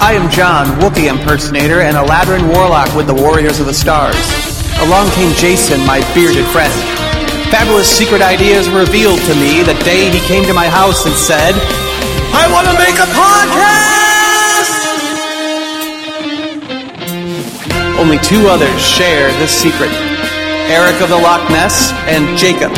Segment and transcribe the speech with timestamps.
[0.00, 4.16] I am John, Whoopi impersonator, and a Ladrin warlock with the Warriors of the Stars.
[4.80, 6.72] Along came Jason, my bearded friend.
[7.52, 11.52] Fabulous secret ideas revealed to me the day he came to my house and said,
[12.32, 14.72] I want to make a podcast!
[18.00, 19.92] Only two others share this secret
[20.72, 22.72] Eric of the Loch Ness and Jacob.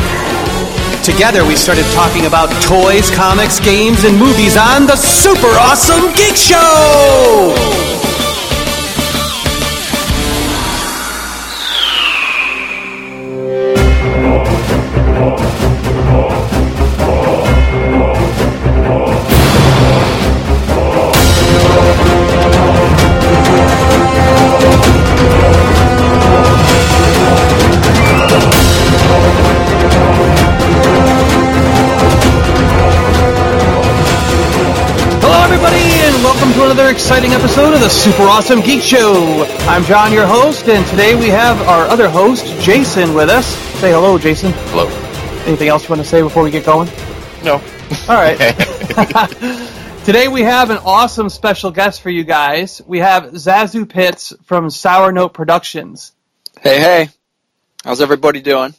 [1.03, 6.37] Together, we started talking about toys, comics, games, and movies on the Super Awesome Geek
[6.37, 8.12] Show!
[38.03, 39.45] Super Awesome Geek Show.
[39.61, 43.45] I'm John, your host, and today we have our other host, Jason, with us.
[43.79, 44.51] Say hello, Jason.
[44.51, 44.87] Hello.
[45.45, 46.89] Anything else you want to say before we get going?
[47.45, 47.61] No.
[48.09, 48.37] All right.
[50.03, 52.81] Today we have an awesome special guest for you guys.
[52.85, 56.11] We have Zazu Pitts from Sour Note Productions.
[56.59, 57.09] Hey, hey.
[57.85, 58.73] How's everybody doing?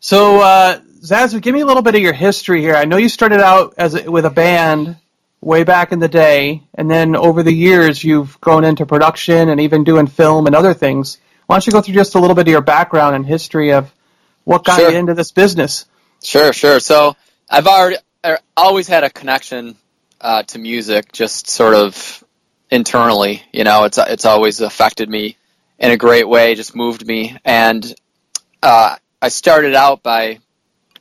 [0.00, 2.74] So, uh, Zazu, give me a little bit of your history here.
[2.74, 4.98] I know you started out as a, with a band
[5.40, 9.60] way back in the day, and then over the years you've gone into production and
[9.60, 11.18] even doing film and other things.
[11.46, 13.92] Why don't you go through just a little bit of your background and history of
[14.44, 14.90] what got Sure.
[14.90, 15.86] you into this business?
[16.22, 16.80] Sure, sure.
[16.80, 17.14] So
[17.48, 19.76] I've already I always had a connection
[20.20, 22.24] uh, to music, just sort of
[22.70, 23.42] internally.
[23.52, 25.36] You know, it's it's always affected me
[25.78, 27.94] in a great way, just moved me, and
[28.62, 30.38] uh, I started out by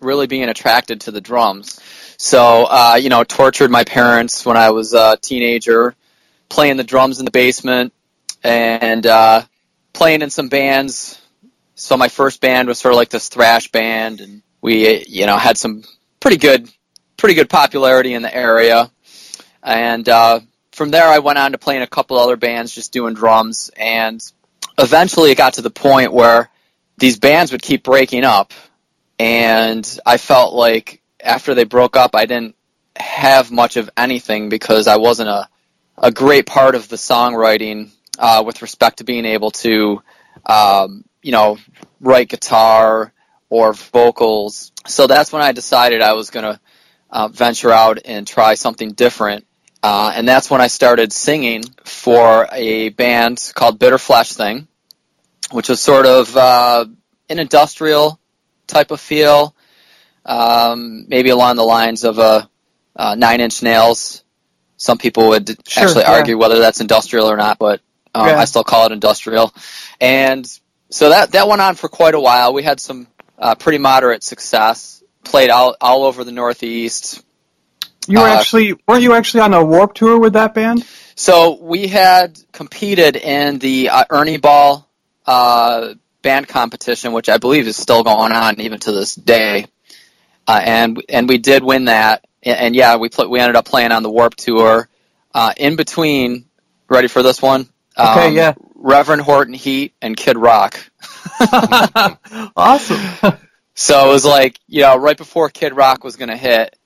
[0.02, 1.80] really being attracted to the drums.
[2.26, 5.94] So uh, you know, tortured my parents when I was a teenager,
[6.50, 7.94] playing the drums in the basement,
[8.44, 9.44] and uh,
[9.94, 11.22] playing in some bands.
[11.76, 15.38] So my first band was sort of like this thrash band, and we you know
[15.38, 15.84] had some
[16.20, 16.68] pretty good
[17.16, 18.90] pretty good popularity in the area.
[19.62, 20.40] And uh,
[20.72, 23.70] from there, I went on to play in a couple other bands, just doing drums.
[23.78, 24.20] And
[24.80, 26.50] eventually, it got to the point where
[26.98, 28.52] these bands would keep breaking up,
[29.20, 32.56] and I felt like after they broke up, I didn't
[32.96, 35.50] have much of anything because I wasn't a
[35.98, 40.02] a great part of the songwriting uh, with respect to being able to,
[40.46, 41.58] um, you know,
[42.02, 43.14] write guitar
[43.50, 44.72] or vocals.
[44.88, 46.60] So that's when I decided I was going to
[47.10, 49.46] uh, venture out and try something different.
[49.82, 54.68] Uh, and that's when I started singing for a band called Bitter Flesh Thing,
[55.52, 56.86] which was sort of uh,
[57.30, 58.20] an industrial
[58.68, 59.56] type of feel,
[60.26, 62.50] um, maybe along the lines of a
[62.96, 64.24] uh, Nine Inch Nails.
[64.78, 66.12] Some people would Sure, actually yeah.
[66.14, 67.82] argue whether that's industrial or not, but
[68.14, 68.40] um, Yeah.
[68.40, 69.54] I still call it industrial.
[70.02, 70.46] And
[70.90, 72.54] so that that went on for quite a while.
[72.54, 73.08] We had some
[73.40, 75.04] uh, pretty moderate success.
[75.24, 77.22] Played all all over the Northeast.
[78.08, 80.86] You were Uh, actually weren't you actually on a Warp tour with that band?
[81.16, 84.88] So we had competed in the uh, Ernie Ball
[85.26, 89.66] uh, band competition, which I believe is still going on even to this day.
[90.48, 92.26] Uh, and and we did win that.
[92.44, 94.88] And, and yeah, we pl- we ended up playing on the Warp Tour.
[95.34, 96.46] Uh, in between,
[96.88, 97.68] ready for this one?
[97.98, 98.54] Okay, Um, yeah.
[98.76, 100.80] Reverend Horton Heat and Kid Rock.
[102.56, 103.38] awesome.
[103.74, 106.78] So it was like, you know, right before Kid Rock was going to hit,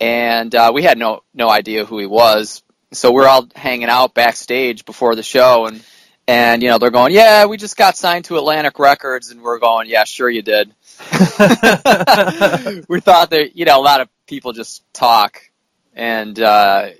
[0.00, 2.62] and uh, we had no no idea who he was.
[2.92, 5.82] So we're all hanging out backstage before the show, and
[6.26, 9.58] and you know they're going, yeah, we just got signed to Atlantic Records, and we're
[9.58, 10.72] going, yeah, sure you did.
[12.88, 15.50] we thought that you know a lot of people just talk,
[15.94, 16.90] and uh,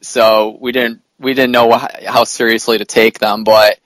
[0.00, 3.78] so we didn't we didn't know how seriously to take them, but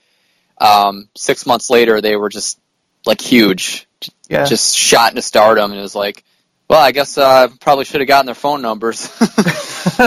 [0.59, 2.59] um, six months later they were just
[3.06, 3.87] like huge
[4.29, 4.44] yeah.
[4.44, 6.25] just shot into stardom, and it was like,
[6.69, 9.02] well, I guess uh, probably should have gotten their phone numbers.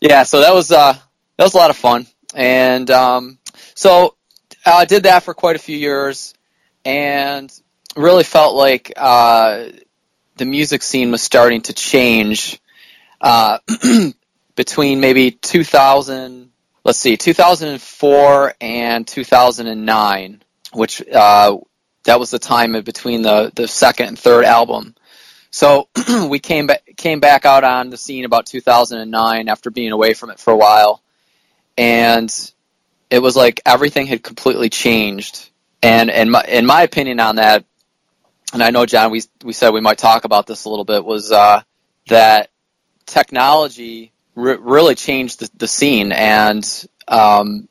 [0.00, 3.38] yeah, so that was uh, that was a lot of fun, and um,
[3.74, 4.16] so
[4.64, 6.34] I did that for quite a few years,
[6.84, 7.52] and
[7.96, 9.66] really felt like uh,
[10.36, 12.60] the music scene was starting to change
[13.20, 13.58] uh,
[14.54, 16.50] between maybe 2000,
[16.84, 21.56] let's see, 2004 and 2009, which uh,
[22.04, 24.94] that was the time in between the, the second and third album.
[25.50, 25.88] So
[26.28, 30.30] we came back came back out on the scene about 2009 after being away from
[30.30, 31.02] it for a while,
[31.78, 32.30] and
[33.08, 35.48] it was like everything had completely changed.
[35.82, 37.64] And and my, in my opinion on that,
[38.52, 41.04] and I know John, we we said we might talk about this a little bit,
[41.04, 41.62] was uh,
[42.08, 42.50] that
[43.06, 47.68] technology re- really changed the, the scene, and um,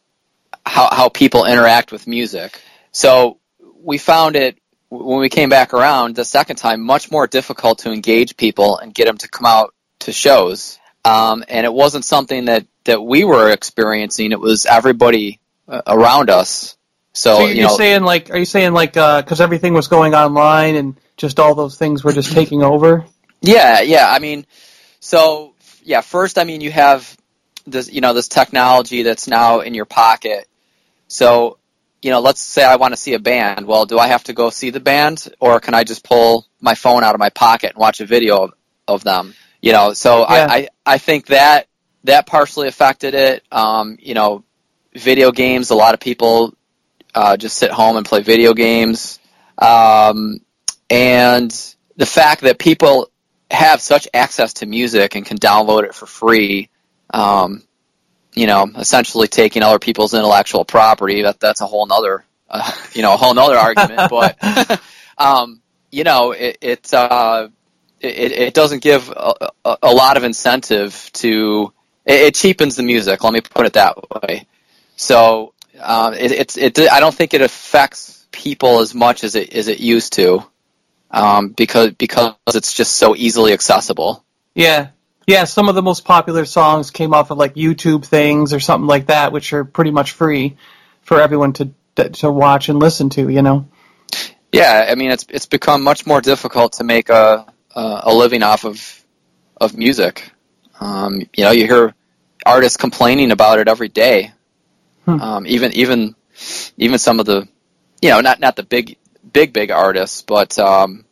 [0.66, 2.62] how how people interact with music.
[2.92, 3.39] So
[3.83, 4.57] we found it
[4.89, 8.94] when we came back around the second time much more difficult to engage people and
[8.94, 10.80] get them to come out to shows.
[11.04, 14.31] Um, and it wasn't something that that we were experiencing.
[14.31, 16.77] It was everybody uh, around us.
[17.15, 20.13] So, So you're you know, saying like, are you saying like, because everything was going
[20.13, 23.06] online and just all those things were just taking over?
[23.41, 24.07] Yeah, yeah.
[24.09, 24.45] I mean,
[25.00, 25.53] so
[25.83, 26.01] yeah.
[26.01, 27.17] First, I mean, you have
[27.65, 30.47] this, you know, this technology that's now in your pocket.
[31.07, 31.57] So,
[32.01, 33.65] you know, let's say I want to see a band.
[33.65, 36.75] Well, do I have to go see the band, or can I just pull my
[36.75, 38.53] phone out of my pocket and watch a video of,
[38.88, 39.35] of them?
[39.62, 40.25] You know, so Yeah.
[40.50, 41.67] I, I I think that
[42.03, 43.44] that partially affected it.
[43.51, 44.44] Um, you know,
[44.94, 45.69] video games.
[45.69, 46.56] A lot of people
[47.15, 49.19] uh, just sit home and play video games.
[49.57, 50.41] Um,
[50.89, 53.09] and the fact that people
[53.50, 56.69] have such access to music and can download it for free,
[57.13, 57.63] um,
[58.33, 61.21] you know, essentially taking other people's intellectual property.
[61.21, 64.09] That that's a whole nother, uh, you know, a whole nother argument.
[64.09, 64.81] But
[65.17, 67.47] um, you know, it it, uh,
[68.01, 71.71] it it doesn't give a, a, a lot of incentive to.
[72.06, 73.23] It, it cheapens the music.
[73.23, 74.45] Let me put it that way.
[74.97, 76.80] So um, it, it's it.
[76.80, 80.44] I don't think it affects people as much as it as it used to,
[81.12, 84.24] um, because because it's just so easily accessible.
[84.54, 84.89] Yeah.
[85.27, 88.86] Yeah, some of the most popular songs came off of like YouTube things or something
[88.86, 90.56] like that, which are pretty much free
[91.01, 91.72] for everyone to
[92.13, 93.27] to watch and listen to.
[93.30, 93.68] You know.
[94.51, 98.44] Yeah, I mean it's it's become much more difficult to make a a, a living
[98.44, 99.04] off of
[99.60, 100.31] of music.
[100.80, 101.95] Um, you know, you hear
[102.45, 104.31] artists complaining about it every day.
[105.06, 105.22] Hmm.
[105.22, 106.16] Um, even even
[106.78, 107.48] even some of the
[108.02, 108.98] you know not not the big
[109.31, 111.06] big big artists, but um,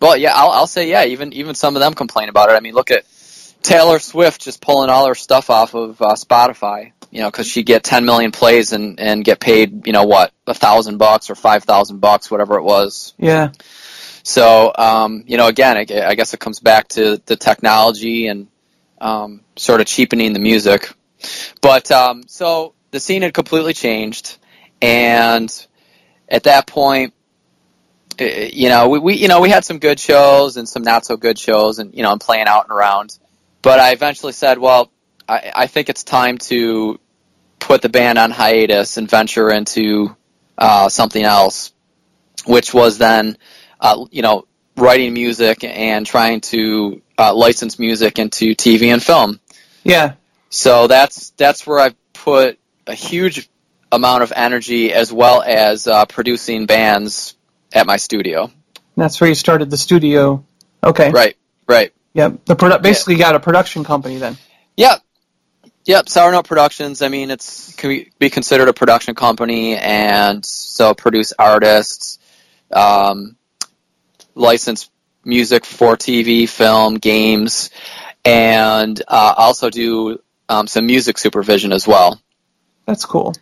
[0.00, 2.54] well yeah I'll I'll say yeah even even some of them complain about it.
[2.54, 3.04] I mean look at
[3.62, 6.92] Taylor Swift just pulling all her stuff off of uh, Spotify.
[7.10, 10.32] You know, because she get 10 million plays and and get paid you know what
[10.46, 13.14] a thousand bucks or five thousand bucks whatever it was.
[13.16, 13.52] Yeah.
[14.28, 18.48] So, um, you know, again, I, I guess it comes back to the technology and
[19.00, 20.92] um, sort of cheapening the music.
[21.62, 24.38] But um, so the scene had completely changed,
[24.80, 25.66] and
[26.28, 27.14] at that point,
[28.18, 31.04] eh, you know, we, we you know we had some good shows and some not
[31.04, 33.18] so good shows, and you know, I'm playing out and around.
[33.60, 34.90] But I eventually said, well,
[35.28, 37.00] I, I think it's time to
[37.58, 40.16] put the band on hiatus and venture into
[40.56, 41.72] uh, something else,
[42.46, 43.36] which was then
[43.80, 44.46] uh, you know,
[44.76, 49.40] writing music and trying to uh, license music into TV and film.
[49.84, 50.14] Yeah.
[50.50, 52.58] So that's that's where I've put
[52.88, 53.48] a huge
[53.92, 57.36] amount of energy as well as uh, producing bands
[57.72, 58.50] at my studio.
[58.96, 60.44] That's where you started the studio.
[60.82, 61.10] Okay.
[61.10, 61.36] Right,
[61.66, 61.92] right.
[62.14, 62.44] Yep.
[62.46, 64.36] The produ- basically got a production company then.
[64.76, 65.02] Yep.
[65.84, 67.00] Yep, Sour Note Productions.
[67.00, 72.18] I mean, it's can be considered a production company, and so produce artists,
[72.70, 73.36] um,
[74.34, 74.90] license
[75.24, 77.70] music for TV, film, games,
[78.22, 80.18] and uh, also do
[80.50, 82.20] um, some music supervision as well.
[82.88, 83.34] That's cool.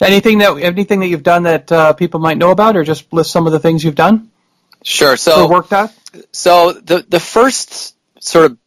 [0.00, 3.30] Anything that anything that you've done that uh, people might know about, or just list
[3.32, 4.30] some of the things you've done
[4.82, 5.16] Sure.
[5.16, 5.90] So, worked on?
[6.32, 8.58] so the the first sort of,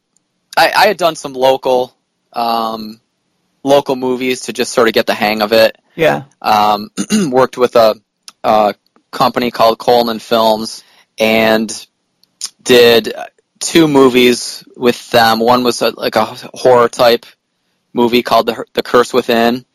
[0.55, 1.95] I, I had done some local,
[2.31, 2.99] um,
[3.63, 5.77] local movies to just sort of get the hang of it.
[5.95, 6.23] Yeah.
[6.41, 6.89] um,
[7.29, 7.95] worked with a,
[8.43, 8.75] a
[9.11, 10.83] company called Coleman Films
[11.19, 11.87] and
[12.63, 13.13] did
[13.59, 15.39] two movies with them.
[15.39, 17.25] One was a, like a horror type
[17.93, 19.65] movie called The, the Curse Within,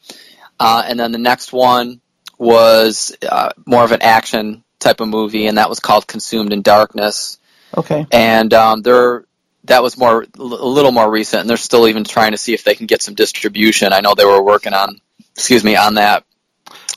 [0.60, 2.00] uh, and then the next one
[2.38, 6.62] was uh, more of an action type of movie, and that was called Consumed in
[6.62, 7.38] Darkness.
[7.76, 8.06] Okay.
[8.12, 9.24] And um, they're
[9.64, 12.64] that was more a little more recent, and they're still even trying to see if
[12.64, 13.92] they can get some distribution.
[13.92, 15.00] I know they were working on,
[15.34, 16.24] excuse me, on that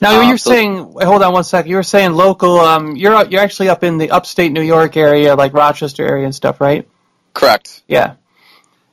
[0.01, 1.69] Now Um, you're so- saying, hold on one second.
[1.69, 2.59] You were saying local.
[2.59, 6.33] Um, you're you're actually up in the upstate New York area, like Rochester area and
[6.35, 6.87] stuff, right?
[7.33, 7.81] Correct.
[7.87, 8.15] Yeah.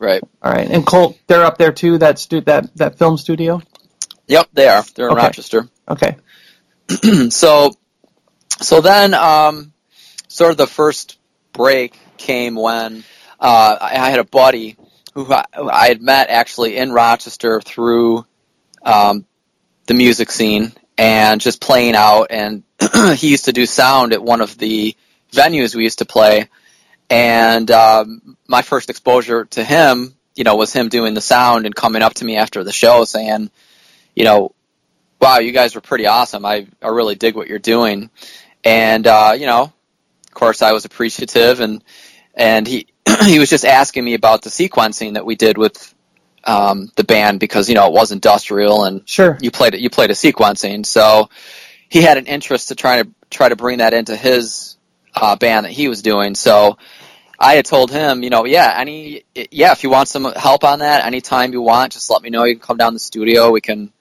[0.00, 0.22] Right.
[0.42, 0.68] All right.
[0.68, 1.98] And Colt, they're up there too.
[1.98, 3.62] That stu- that that film studio.
[4.28, 4.84] Yep, they are.
[4.94, 5.22] They're in Okay.
[5.26, 5.68] Rochester.
[5.88, 6.16] Okay.
[7.30, 7.72] so,
[8.60, 9.72] so then, um,
[10.28, 11.18] sort of the first
[11.52, 13.04] break came when
[13.40, 14.76] uh, I, had a buddy
[15.14, 18.26] who I, who I had met actually in Rochester through
[18.82, 19.24] um,
[19.86, 22.28] the music scene and just playing out.
[22.30, 22.62] And
[23.16, 24.96] he used to do sound at one of the
[25.32, 26.48] venues we used to play.
[27.10, 31.74] And um, my first exposure to him, you know, was him doing the sound and
[31.74, 33.50] coming up to me after the show saying,
[34.18, 34.52] you know,
[35.20, 36.44] wow, you guys were pretty awesome.
[36.44, 38.10] I, I really dig what you're doing.
[38.64, 39.62] And, uh, you know,
[40.26, 41.84] of course I was appreciative and,
[42.34, 42.88] and he,
[43.24, 45.94] he was just asking me about the sequencing that we did with,
[46.42, 49.36] um, the band because you know it was industrial and Sure.
[49.40, 49.80] you played it.
[49.80, 51.28] You played a sequencing, so
[51.88, 54.76] he had an interest to try to try to bring that into his
[55.14, 56.34] uh, band that he was doing.
[56.34, 56.78] So
[57.38, 60.80] I had told him, you know, yeah, any, yeah, if you want some help on
[60.80, 62.44] that, anytime you want, just let me know.
[62.44, 63.52] You can come down to the studio.
[63.52, 63.92] We can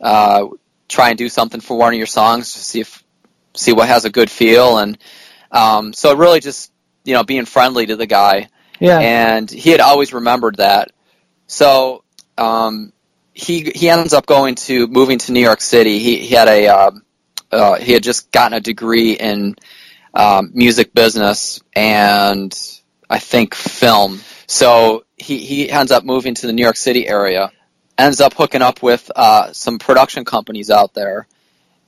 [0.00, 0.46] uh,
[0.88, 3.02] try and do something for one of your songs to see if
[3.54, 4.78] see what has a good feel.
[4.78, 4.98] And
[5.50, 6.72] um, so really just
[7.04, 8.48] you know being friendly to the guy,
[8.80, 8.98] Yeah.
[9.00, 10.92] and he had always remembered that.
[11.46, 12.04] So
[12.36, 12.92] um,
[13.32, 15.98] he he ends up going to moving to New York City.
[15.98, 17.02] He he had a um,
[17.50, 19.56] uh, he had just gotten a degree in
[20.14, 22.56] um, music business and
[23.08, 24.20] I think film.
[24.46, 27.50] So he he ends up moving to the New York City area.
[27.98, 31.26] Ends up hooking up with uh, some production companies out there.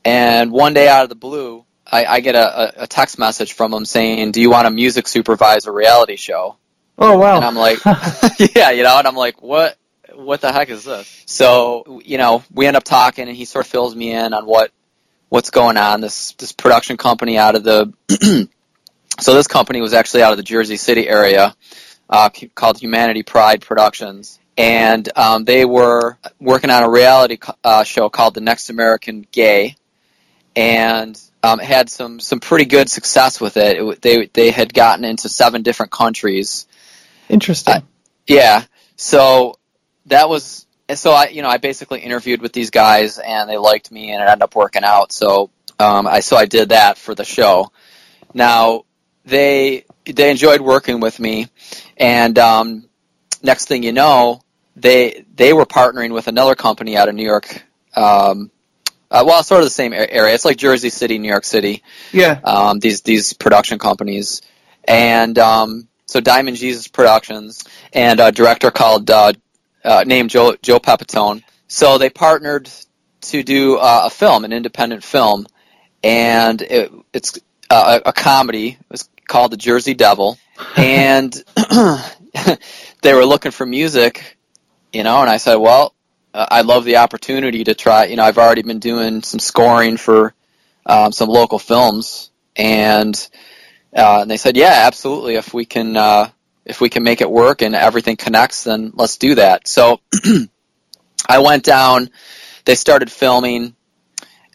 [0.05, 3.73] And one day out of the blue, I, I get a, a text message from
[3.73, 6.57] him saying, "Do you want a music supervisor reality show?"
[7.01, 7.37] oh wow.
[7.37, 7.79] And I'm like,
[8.55, 9.77] yeah, you know, and I'm like, what,
[10.15, 11.23] what the heck is this?
[11.27, 14.47] So, you know, we end up talking, and he sort of fills me in on
[14.47, 14.71] what,
[15.29, 16.01] what's going on.
[16.01, 17.93] This this production company out of the,
[19.21, 21.57] so this company was actually out of the Jersey City area,
[22.09, 28.09] uh, called Humanity Pride Productions, and um, they were working on a reality uh, show
[28.11, 29.77] called The Next American Gay,
[30.55, 33.79] and um, had some some pretty good success with it.
[33.79, 34.03] it.
[34.03, 36.67] They they had gotten into seven different countries.
[37.29, 37.75] Interesting.
[37.75, 37.83] I-
[38.27, 38.65] Yeah.
[38.97, 39.55] So
[40.07, 43.91] that was so I you know I basically interviewed with these guys and they liked
[43.91, 45.13] me and it ended up working out.
[45.13, 47.73] So um, I so I did that for the show.
[48.35, 48.85] Now
[49.25, 51.49] they they enjoyed working with me
[51.97, 52.89] and um,
[53.43, 54.43] next thing you know
[54.77, 57.65] they they were partnering with another company out of New York.
[57.95, 58.51] Um,
[59.11, 60.35] uh, well, sort of the same area.
[60.35, 62.41] It's like Jersey City, New York City yeah.
[62.45, 64.43] um, these these production companies,
[64.85, 69.33] and um, so Diamond Jesus Productions and a director called uh,
[69.85, 71.43] uh, named Joe Joe Pepitone.
[71.69, 72.71] So they partnered
[73.23, 75.47] to do uh, a film, an independent film,
[76.03, 78.71] and it, it's uh, a, a comedy.
[78.71, 80.39] It was called The Jersey Devil,
[80.77, 81.33] and
[83.03, 84.37] they were looking for music,
[84.93, 85.95] you know, and I said, well.
[86.33, 88.05] Uh, I love the opportunity to try.
[88.05, 90.33] You know, I've already been doing some scoring for
[90.87, 93.17] um, some local films, and
[93.93, 95.35] uh, and they said, yeah, absolutely.
[95.35, 96.31] If we can, uh,
[96.65, 99.67] if we can make it work and everything connects, then let's do that.
[99.67, 100.01] So
[101.29, 102.11] I went down.
[102.65, 103.75] They started filming,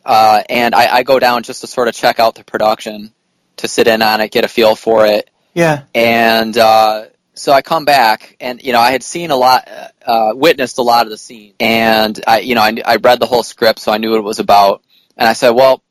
[0.05, 3.11] uh, and I, I go down just to sort of check out the production,
[3.57, 5.83] to sit in on it, get a feel for it, Yeah.
[5.93, 9.67] and uh, so I come back, and you know I had seen a lot,
[10.05, 13.25] uh, witnessed a lot of the scene, and I, you know, I, I read the
[13.25, 14.81] whole script, so I knew what it was about,
[15.17, 15.83] and I said, well,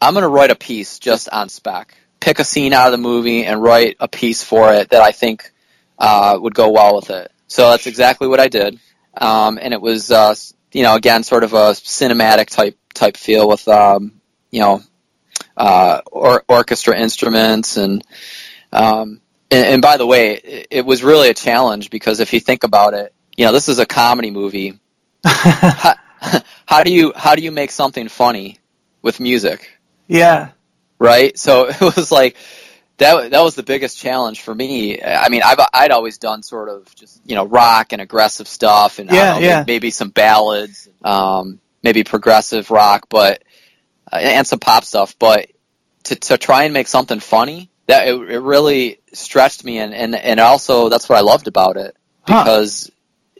[0.00, 2.98] I'm going to write a piece just on spec, pick a scene out of the
[2.98, 5.50] movie, and write a piece for it that I think
[5.98, 7.32] uh, would go well with it.
[7.48, 8.78] So that's exactly what I did,
[9.16, 10.34] um, and it was, uh,
[10.72, 14.82] you know, again, sort of a cinematic type type feel with, um, you know,
[15.56, 18.04] uh, or, orchestra instruments and.
[18.72, 22.40] Um, and, and by the way, it, it was really a challenge because if you
[22.40, 24.78] think about it, you know, this is a comedy movie.
[25.24, 25.94] How,
[26.66, 28.58] how do you how do you make something funny
[29.02, 30.50] with music, yeah.
[30.98, 31.36] right?
[31.38, 32.36] So it was like
[32.98, 35.02] that that was the biggest challenge for me.
[35.02, 38.98] I mean, I've I'd always done sort of just you know rock and aggressive stuff,
[38.98, 39.64] and Yeah, know, yeah.
[39.66, 43.42] maybe some ballads, um, maybe progressive rock, but
[44.12, 45.16] uh, and some pop stuff.
[45.18, 45.50] But
[46.04, 50.14] to to try and make something funny, that it, it really stretched me, and, and
[50.14, 52.44] and also that's what I loved about it Huh.
[52.44, 52.90] because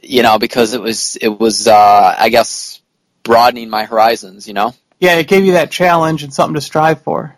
[0.01, 2.81] you know because it was it was uh, I guess
[3.23, 4.73] broadening my horizons, you know.
[4.99, 7.35] Yeah, it gave you that challenge and something to strive for.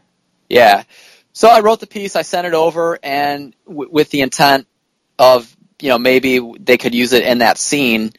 [0.49, 0.83] Yeah.
[1.31, 4.67] So I wrote the piece, I sent it over, and w- with the intent
[5.17, 8.11] of, you know, maybe they could use it in that scene.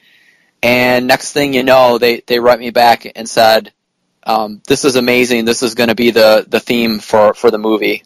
[0.62, 3.72] And next thing you know, they, they write me back and said,
[4.24, 5.44] um, this is amazing.
[5.44, 8.02] This is going to be the, the theme for, for the movie.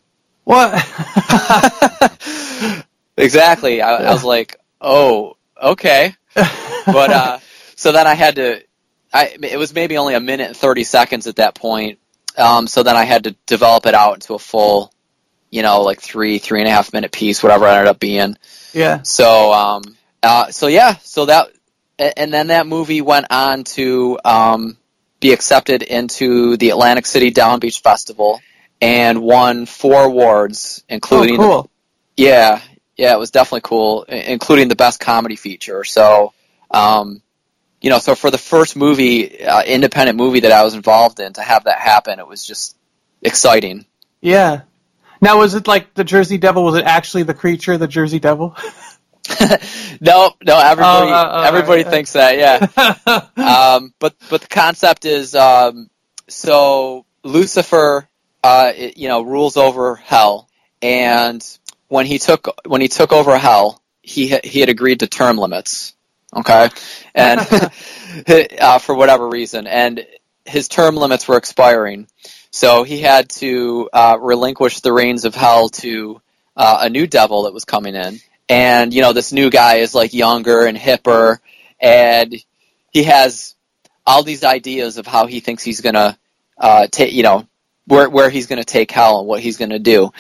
[0.49, 0.73] What?
[3.19, 3.83] exactly.
[3.83, 6.15] I, I was like, oh, okay.
[6.87, 7.39] But, uh,
[7.77, 8.63] so then I had to,
[9.13, 11.99] I, it was maybe only a minute and 30 seconds at that point.
[12.39, 14.91] Um, so then I had to develop it out into a full,
[15.51, 18.39] you know, like three, three and a half minute piece, whatever it ended up being.
[18.73, 19.03] yeah.
[19.03, 19.83] So, um,
[20.23, 21.49] uh, so yeah, so that,
[21.99, 24.79] and then that movie went on to, um,
[25.21, 28.41] be accepted into the Atlantic City Down Beach Festival
[28.81, 31.37] and won four awards, including.
[31.41, 31.71] Oh, cool.
[32.17, 32.61] yeah,
[32.97, 35.85] yeah, it was definitely cool, including the best comedy feature.
[35.85, 36.33] So,
[36.71, 37.23] um,
[37.81, 41.33] you know, so for the first movie, uh, independent movie that I was involved in,
[41.35, 42.77] to have that happen, it was just
[43.23, 43.87] exciting.
[44.21, 44.63] Yeah.
[45.21, 46.65] Now, was it like the Jersey Devil?
[46.65, 48.57] Was it actually the creature, the Jersey Devil?
[50.01, 50.59] no, no.
[50.59, 51.91] Everybody, Oh, uh, everybody right.
[51.91, 52.39] thinks that.
[52.39, 53.27] Yeah.
[53.77, 55.91] um, but but the concept is um,
[56.29, 58.08] so Lucifer,
[58.43, 60.49] uh, it, you know, rules over hell,
[60.83, 61.45] and
[61.89, 65.39] when he took when he took over hell, he ha- he had agreed to term
[65.39, 65.95] limits.
[66.35, 66.69] Okay,
[67.15, 67.41] and
[68.61, 70.07] uh, for whatever reason, and
[70.45, 72.07] his term limits were expiring,
[72.51, 76.21] so he had to uh, relinquish the reins of hell to
[76.57, 79.95] uh, a new devil that was coming in, and you know this new guy is
[79.95, 81.39] like younger and hipper,
[81.81, 82.35] and
[82.93, 83.55] he has
[84.07, 86.19] all these ideas of how he thinks he's gonna
[86.57, 87.47] uh, take, you know,
[87.89, 90.13] where where he's gonna take hell and what he's gonna do.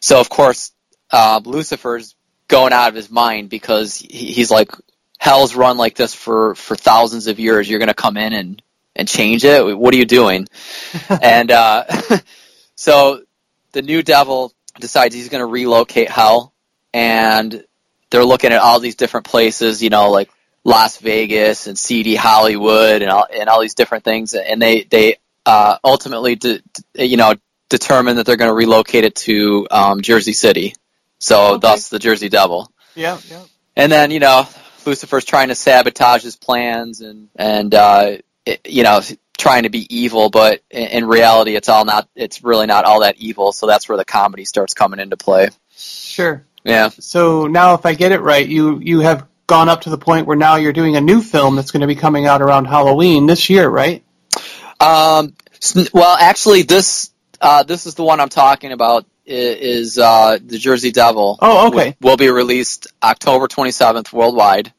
[0.00, 0.72] So of course,
[1.10, 2.14] uh, Lucifer's
[2.48, 4.70] going out of his mind because he, he's like,
[5.18, 7.68] hell's run like this for for thousands of years.
[7.68, 8.62] You're gonna come in and
[8.96, 9.76] and change it.
[9.76, 10.46] What are you doing?
[11.22, 11.84] and uh,
[12.74, 13.22] so
[13.72, 16.52] the new devil decides he's going to relocate hell,
[16.92, 17.64] and
[18.10, 20.30] they're looking at all these different places, you know, like
[20.64, 25.16] Las Vegas and CD Hollywood and all, and all these different things, and they they
[25.46, 26.60] uh, ultimately, de-
[26.94, 27.34] de- you know,
[27.70, 30.74] determine that they're going to relocate it to um, Jersey City.
[31.18, 31.60] So Okay.
[31.60, 32.70] thus the Jersey Devil.
[32.94, 33.42] yeah, yeah.
[33.76, 34.46] And then you know
[34.84, 39.00] Lucifer's trying to sabotage his plans and and uh, it, you know
[39.38, 42.08] trying to be evil, but in, in reality, it's all not.
[42.14, 43.52] It's really not all that evil.
[43.52, 45.48] So that's where the comedy starts coming into play.
[45.76, 46.44] Sure.
[46.64, 46.88] Yeah.
[46.88, 50.26] So now, if I get it right, you you have gone up to the point
[50.26, 53.26] where now you're doing a new film that's going to be coming out around Halloween
[53.26, 54.02] this year, right?
[54.80, 55.34] Um,
[55.92, 59.06] well, actually, this uh, this is the one I'm talking about.
[59.28, 61.36] Is uh, the Jersey Devil?
[61.40, 61.96] Oh, okay.
[62.00, 64.72] Will, will be released October 27th worldwide.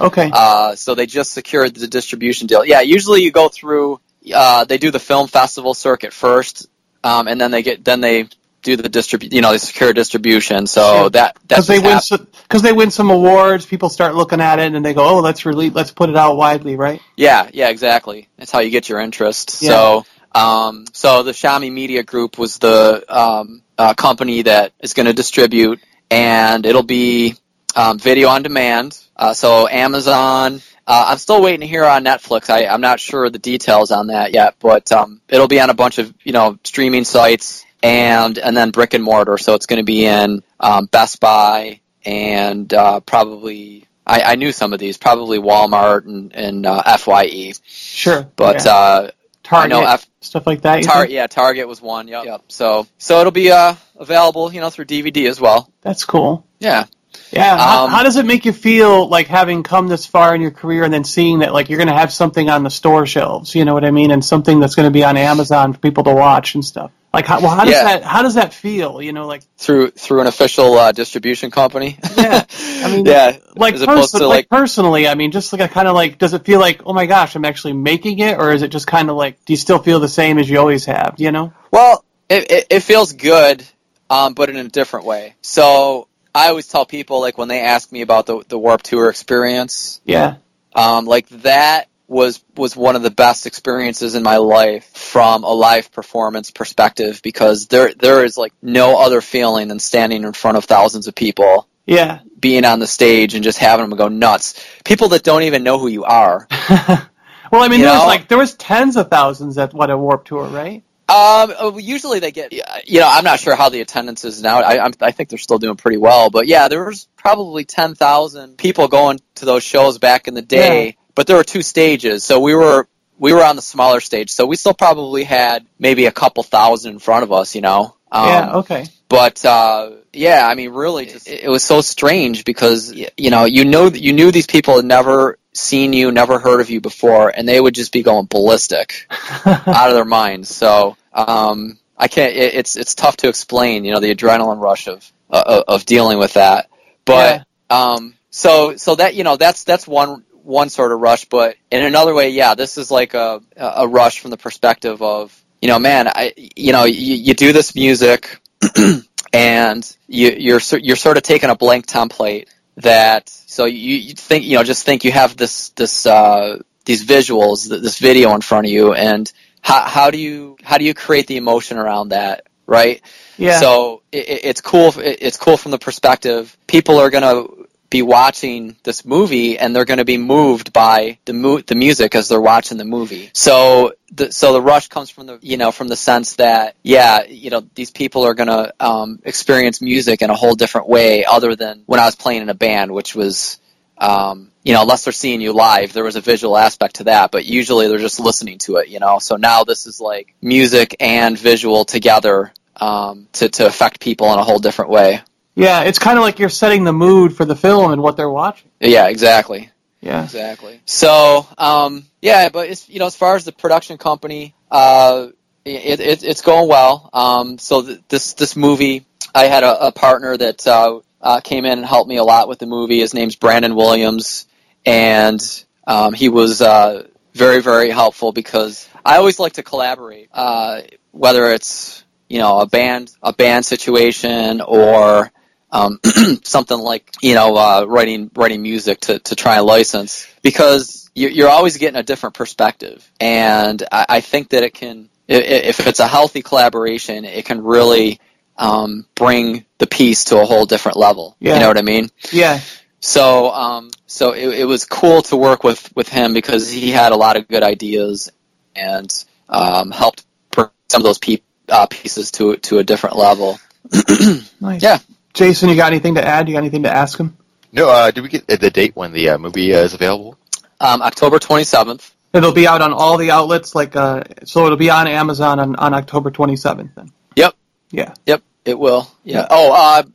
[0.00, 0.30] Okay.
[0.32, 2.64] Uh, so they just secured the distribution deal.
[2.64, 4.00] Yeah, usually you go through.
[4.34, 6.66] Uh, they do the film festival circuit first,
[7.04, 8.28] um, and then they get then they
[8.62, 9.32] do the distribute.
[9.32, 10.66] You know, they secure distribution.
[10.66, 11.10] So Sure.
[11.10, 11.98] that Because they win
[12.42, 15.46] because they win some awards, people start looking at it and they go, "Oh, let's
[15.46, 17.00] release, let's put it out widely," right?
[17.16, 18.28] Yeah, yeah, exactly.
[18.36, 19.62] That's how you get your interest.
[19.62, 19.70] Yeah.
[19.70, 25.06] So, um, so the Shami Media Group was the um, uh, company that is going
[25.06, 25.80] to distribute,
[26.10, 27.34] and it'll be
[27.74, 28.98] um, video on demand.
[29.16, 30.60] Uh, so Amazon.
[30.86, 32.50] Uh, I'm still waiting to hear on Netflix.
[32.50, 35.74] I, I'm not sure the details on that yet, but um, it'll be on a
[35.74, 39.38] bunch of you know streaming sites and and then brick and mortar.
[39.38, 44.52] So it's going to be in um, Best Buy and uh, probably I, I knew
[44.52, 48.26] some of these, probably Walmart and, and uh, FYE, Sure.
[48.36, 48.70] but yeah.
[48.72, 49.12] uh, I
[49.42, 50.82] Target know F- stuff like that.
[50.84, 52.08] Tar- yeah, Target was one.
[52.08, 52.24] Yep.
[52.24, 52.42] yep.
[52.48, 55.70] So so it'll be uh, available, you know, through DVD as well.
[55.82, 56.46] That's cool.
[56.60, 56.86] Yeah.
[57.32, 57.56] Yeah.
[57.58, 60.50] how, Um, how does it make you feel like having come this far in your
[60.52, 63.54] career and then seeing that like you're going to have something on the store shelves?
[63.54, 64.10] You know what I mean?
[64.12, 66.92] And something that's going to be on Amazon for people to watch and stuff.
[67.12, 67.82] Like, how, well, how does Yeah.
[67.84, 69.02] that how does that feel?
[69.02, 71.98] You know, like Through through an official uh, distribution company.
[72.16, 72.44] Yeah.
[72.84, 73.38] I mean, yeah.
[73.56, 75.94] like, as opposed perso- to like like personally, I mean, just like a kind of
[75.96, 78.68] like, does it feel like, oh my gosh, I'm actually making it, or is it
[78.68, 81.16] just kind of like, do you still feel the same as you always have?
[81.18, 81.52] You know?
[81.72, 83.64] Well, it, it, it feels good,
[84.08, 85.34] um, but in a different way.
[85.42, 89.10] So I always tell people, like, when they ask me about the, the Warp Tour
[89.10, 90.36] experience, Yeah.
[90.76, 95.50] um, like, that was, was one of the best experiences in my life from a
[95.50, 100.56] live performance perspective because there, there is, like, no other feeling than standing in front
[100.58, 102.18] of thousands of people, Yeah.
[102.38, 104.62] being on the stage and just having them go nuts.
[104.84, 106.48] People that don't even know who you are.
[106.68, 108.06] well, I mean, You there was know?
[108.06, 110.82] like there was tens of thousands at what a Warp Tour, right?
[111.08, 114.60] Um, uh, usually they get, you know, I'm not sure how the attendance is now.
[114.62, 118.56] I, I'm, I think they're still doing pretty well, but yeah, there was probably 10,000
[118.56, 120.92] people going to those shows back in the day, Yeah.
[121.20, 124.46] But there were two stages, so we were, we were on the smaller stage, so
[124.46, 127.94] we still probably had maybe a couple thousand in front of us, you know?
[128.10, 128.52] Um, yeah.
[128.54, 128.86] Okay.
[129.06, 133.44] but uh, yeah, I mean, really, just, it, it was so strange because you know,
[133.44, 137.28] you know, you knew these people had never seen you, never heard of you before,
[137.28, 139.06] and they would just be going ballistic
[139.44, 140.48] out of their minds.
[140.48, 142.34] So um, I can't.
[142.34, 143.84] It, it's it's tough to explain.
[143.84, 146.70] You know, the adrenaline rush of uh, of dealing with that.
[147.04, 151.24] But um, so so that you know that's that's one one sort of rush.
[151.26, 155.36] But in another way, yeah, this is like a a rush from the perspective of
[155.62, 158.40] you know, man, I you know you, you do this music.
[159.32, 164.44] and you, you're you're sort of taking a blank template that so you, you think
[164.44, 168.40] you know just think you have this this uh, these visuals th- this video in
[168.40, 172.10] front of you and how how do you how do you create the emotion around
[172.10, 173.02] that right
[173.36, 173.58] Yeah.
[173.60, 177.44] so it, it- it's cool it's cool from the perspective people are gonna
[177.90, 182.14] be watching this movie and they're going to be moved by the mu- the music
[182.14, 183.30] as they're watching the movie.
[183.32, 187.24] So the so the rush comes from the you know from the sense that yeah
[187.24, 191.24] you know these people are going to um, experience music in a whole different way
[191.24, 193.58] other than when I was playing in a band, which was
[193.98, 197.30] um, you know, unless they're seeing you live, there was a visual aspect to that,
[197.30, 199.18] but usually they're just listening to it, you know.
[199.18, 204.38] So now this is like music and visual together um, to to affect people in
[204.38, 205.22] a whole different way.
[205.54, 208.30] Yeah, it's kind of like you're setting the mood for the film and what they're
[208.30, 208.70] watching.
[208.80, 209.70] Yeah, exactly.
[210.00, 210.24] Yeah.
[210.24, 210.80] Exactly.
[210.86, 215.28] So, um, yeah, but it's you know, as far as the production company, uh,
[215.64, 217.10] it, it, it's going well.
[217.12, 221.64] Um, so th- this this movie, I had a, a partner that uh, uh, came
[221.64, 223.00] in and helped me a lot with the movie.
[223.00, 224.46] His name's Brandon Williams,
[224.86, 225.40] and
[225.86, 231.52] um, he was uh, very very helpful because I always like to collaborate, uh, whether
[231.52, 235.30] it's you know a band a band situation or
[235.72, 236.00] um,
[236.44, 241.30] something like you know uh, writing writing music to, to try and license because you're,
[241.30, 246.00] you're always getting a different perspective and I, I think that it can if it's
[246.00, 248.20] a healthy collaboration it can really
[248.56, 251.54] um, bring the piece to a whole different level Yeah.
[251.54, 252.60] you know what I mean Yeah.
[253.00, 257.12] so um, so it, it was cool to work with with him because he had
[257.12, 258.30] a lot of good ideas
[258.74, 259.12] and
[259.48, 263.58] um, helped bring some of those pe- uh, pieces to to a different level
[264.60, 264.82] Nice.
[264.82, 264.98] Yeah.
[265.34, 266.48] Jason, you got anything to add?
[266.48, 267.36] You got anything to ask him?
[267.72, 270.36] No, uh, did we get the date when the uh, movie uh, is available?
[270.80, 274.64] um, October 27th It'll be out on all the outlets, like uh, so.
[274.64, 276.94] It'll be on Amazon on, on October 27th.
[276.94, 277.10] Then.
[277.34, 277.54] Yep.
[277.90, 278.14] Yeah.
[278.24, 279.10] Yep, it will.
[279.24, 279.38] Yeah.
[279.38, 279.46] Yeah.
[279.50, 279.72] Oh,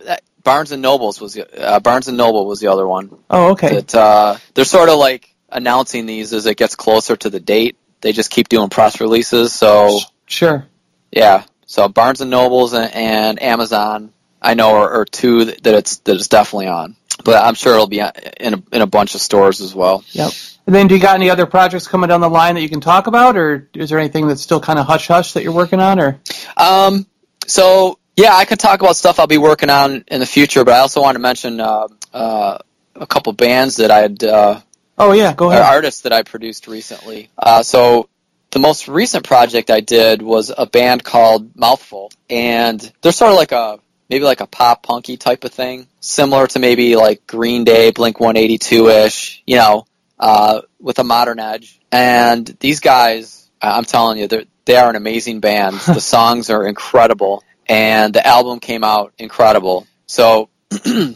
[0.08, 3.18] uh, Barnes and Nobles was the, uh, Barnes and Noble was the other one.
[3.30, 3.82] Oh, okay.
[3.82, 7.76] That uh, they're sort of like announcing these as it gets closer to the date.
[8.00, 9.52] They just keep doing press releases.
[9.54, 10.66] So Sure.
[11.12, 11.44] yeah.
[11.66, 14.14] So Barnes and Nobles and, and Amazon,
[14.46, 16.96] I know are, are two that it's that it's definitely on.
[17.24, 20.04] But I'm sure it'll be in a, in a bunch of stores as well.
[20.12, 20.32] Yep.
[20.68, 22.82] And then, do you got any other projects coming down the line that you can
[22.82, 25.80] talk about, or is there anything that's still kind of hush hush that you're working
[25.80, 26.20] on, or?
[26.58, 27.06] Um,
[27.48, 30.74] so yeah, I could talk about stuff I'll be working on in the future, but
[30.74, 32.58] I also want to mention uh, uh,
[32.96, 34.62] a couple bands that I had uh,
[34.98, 35.62] Oh yeah, go ahead.
[35.62, 37.30] artists that I produced recently.
[37.38, 38.10] Uh, so
[38.52, 43.38] the most recent project I did was a band called Mouthful, and they're sort of
[43.38, 43.80] like a
[44.10, 48.20] maybe like a pop punky type of thing, similar to maybe like Green Day, Blink
[48.20, 49.86] 182 ish, you know,
[50.20, 51.80] uh, with a modern edge.
[51.92, 55.76] And these guys, I'm telling you, they're they are an amazing band.
[55.86, 59.88] the songs are incredible, and the album came out incredible.
[60.08, 60.50] So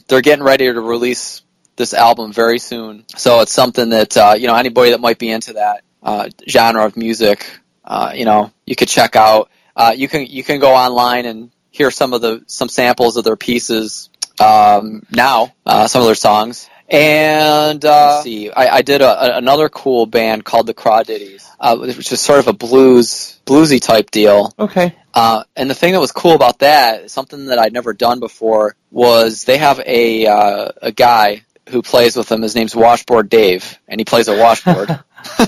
[0.08, 1.42] they're getting ready to release
[1.76, 3.06] this album very soon.
[3.16, 6.86] So it's something that uh, you know anybody that might be into that uh, genre
[6.86, 7.50] of music,
[7.84, 9.50] uh, you know, you could check out.
[9.76, 13.24] Uh, you can you can go online and hear some of the some samples of
[13.24, 16.70] their pieces um, now, uh, some of their songs.
[16.90, 21.48] And uh, let's see, I, I did a, a, another cool band called the Crawdaddies,
[21.60, 24.54] uh, which is sort of a blues bluesy type deal.
[24.58, 24.96] Okay.
[25.14, 28.76] Uh, and the thing that was cool about that, something that I'd never done before,
[28.90, 32.42] was they have a uh, a guy who plays with them.
[32.42, 34.90] His name's Washboard Dave, and he plays a washboard.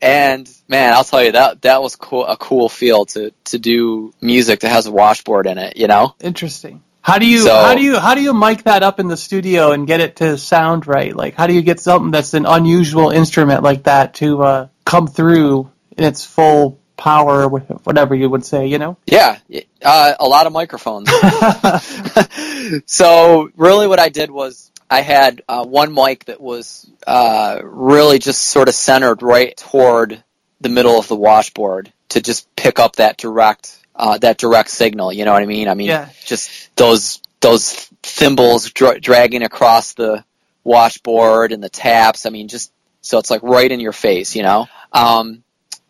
[0.00, 4.12] and man, I'll tell you that that was cool, a cool feel to to do
[4.20, 5.76] music that has a washboard in it.
[5.76, 6.82] You know, Interesting.
[7.02, 9.16] How do you So- how do you how do you mic that up in the
[9.16, 11.14] studio and get it to sound right?
[11.14, 15.06] Like how do you get something that's an unusual instrument like that to uh, come
[15.06, 18.98] through in its full power, whatever you would say, you know?
[19.06, 19.38] yeah,
[19.82, 21.08] uh, a lot of microphones.
[22.86, 28.18] so really what I did was I had uh, one mic that was uh, really
[28.18, 30.22] just sort of centered right toward
[30.60, 35.12] the middle of the washboard to just pick up that direct uh, that direct signal.
[35.12, 35.68] You know what I mean?
[35.68, 36.08] I mean, Yeah.
[36.24, 37.72] just those those
[38.02, 40.24] thimbles dra- dragging across the
[40.64, 42.26] washboard and the taps.
[42.26, 44.34] I mean, just so it's like right in your face.
[44.34, 44.66] You know.
[44.92, 45.44] Um,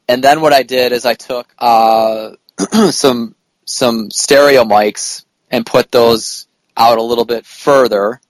[0.09, 2.33] and then what I did is I took uh,
[2.91, 3.35] some
[3.65, 8.21] some stereo mics and put those out a little bit further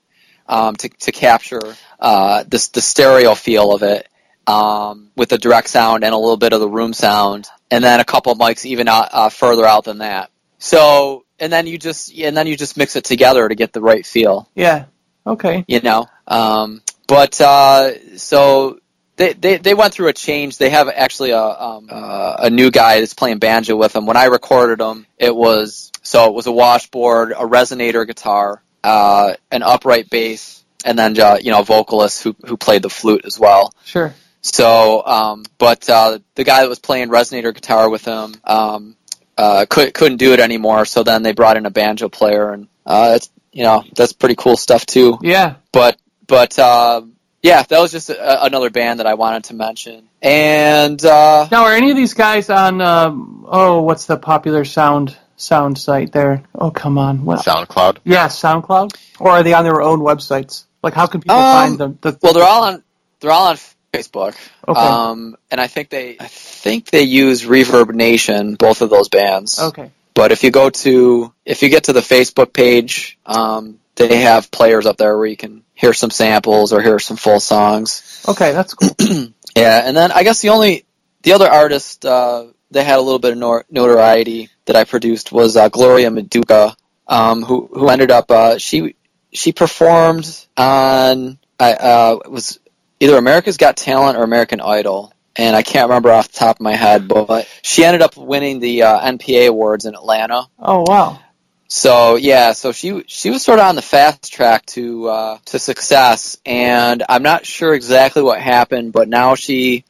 [0.51, 1.63] um, to, to capture
[1.99, 4.09] uh, this the stereo feel of it
[4.47, 8.01] um, with the direct sound and a little bit of the room sound, and then
[8.01, 10.31] a couple of mics even out, uh, further out than that.
[10.59, 13.81] So and then you just and then you just mix it together to get the
[13.81, 14.87] right feel yeah.
[15.27, 15.65] Okay.
[15.69, 16.07] you know.
[16.27, 18.81] Um, but uh, so
[19.17, 20.59] they, they they went through a change.
[20.59, 24.07] They have actually a um, uh, a new guy that's playing banjo with them.
[24.07, 29.35] When I recorded them, it was so it was a washboard, a resonator guitar, uh,
[29.51, 33.25] an upright bass, and then uh, you know a vocalist who who played the flute
[33.25, 33.73] as well.
[33.85, 34.15] Sure.
[34.43, 38.97] So, um, but uh, the guy that was playing resonator guitar with him um,
[39.37, 40.87] uh, could, couldn't do it anymore.
[40.87, 44.37] So then they brought in a banjo player, and uh, it's you know that's pretty
[44.37, 45.19] cool stuff too.
[45.23, 45.57] Yeah.
[45.73, 47.03] But but uh,
[47.43, 50.09] yeah, that was just a, another band that I wanted to mention.
[50.23, 52.81] And uh, Now, are any of these guys on?
[52.81, 56.43] Um, oh, what's the popular sound sound site there?
[56.55, 57.25] Oh, come on.
[57.25, 57.99] Well, SoundCloud.
[58.05, 60.65] yeah, SoundCloud, or are they on their own websites?
[60.83, 61.99] Like, how can people Um, find them?
[62.01, 62.83] The, Well, they're all on
[63.21, 63.59] they're all on
[63.93, 64.35] Facebook.
[64.67, 64.81] Okay.
[64.81, 69.59] Um, and I think they I think they use ReverbNation, both of those bands.
[69.59, 69.91] okay.
[70.15, 74.51] But if you go to if you get to the Facebook page, um, they have
[74.51, 78.23] players up there where you can hear some samples or hear some full songs.
[78.29, 78.91] Okay, that's cool.
[79.57, 80.85] Yeah, and then I guess the only
[81.23, 85.33] the other artist uh, that had a little bit of nor- notoriety that I produced
[85.33, 86.75] was uh, Gloria Maduka,
[87.07, 88.97] um, who who ended up uh, she
[89.33, 92.59] she performed on I uh, was
[93.01, 96.61] either America's Got Talent or American Idol, and I can't remember off the top of
[96.63, 100.47] my head, but she ended up winning the uh, NPA awards in Atlanta.
[100.59, 101.21] Oh wow.
[101.69, 105.59] So yeah, so she she was sort of on the fast track to uh, to
[105.59, 109.85] success, and I'm not sure exactly what happened, but now she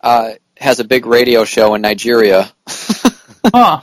[0.00, 2.52] uh, has a big radio show in Nigeria.
[3.46, 3.80] Huh.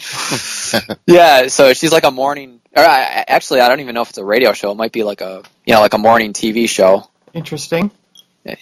[1.06, 2.62] yeah, so she's like a morning.
[2.76, 4.72] Or I, actually, I don't even know if it's a radio show.
[4.72, 7.10] It might be like a you know like a morning TV show.
[7.34, 7.92] Interesting.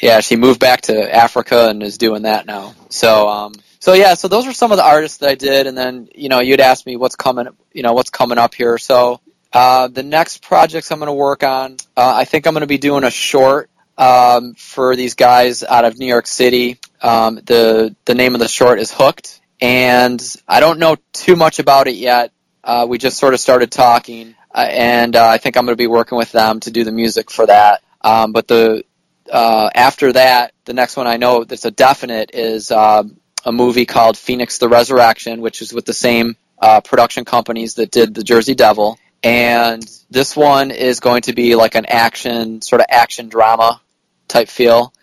[0.01, 2.75] Yeah, she moved back to Africa and is doing that now.
[2.89, 5.77] So, um, so yeah, so those were some of the artists that I did, and
[5.77, 8.77] then you know you'd ask me what's coming, you know what's coming up here.
[8.77, 9.21] So,
[9.53, 12.67] uh, the next projects I'm going to work on, uh, I think I'm going to
[12.67, 16.79] be doing a short um, for these guys out of New York City.
[17.01, 21.59] Um, the the name of the short is Hooked, and I don't know too much
[21.59, 22.31] about it yet.
[22.63, 25.81] Uh, we just sort of started talking, uh, and uh, I think I'm going to
[25.81, 27.81] be working with them to do the music for that.
[28.01, 28.83] Um, but the
[29.31, 33.85] uh, after that, the next one I know that's a definite is um, a movie
[33.85, 38.23] called Phoenix the Resurrection, which is with the same uh, production companies that did The
[38.23, 38.97] Jersey Devil.
[39.23, 43.81] And this one is going to be like an action, sort of action drama
[44.27, 44.93] type feel,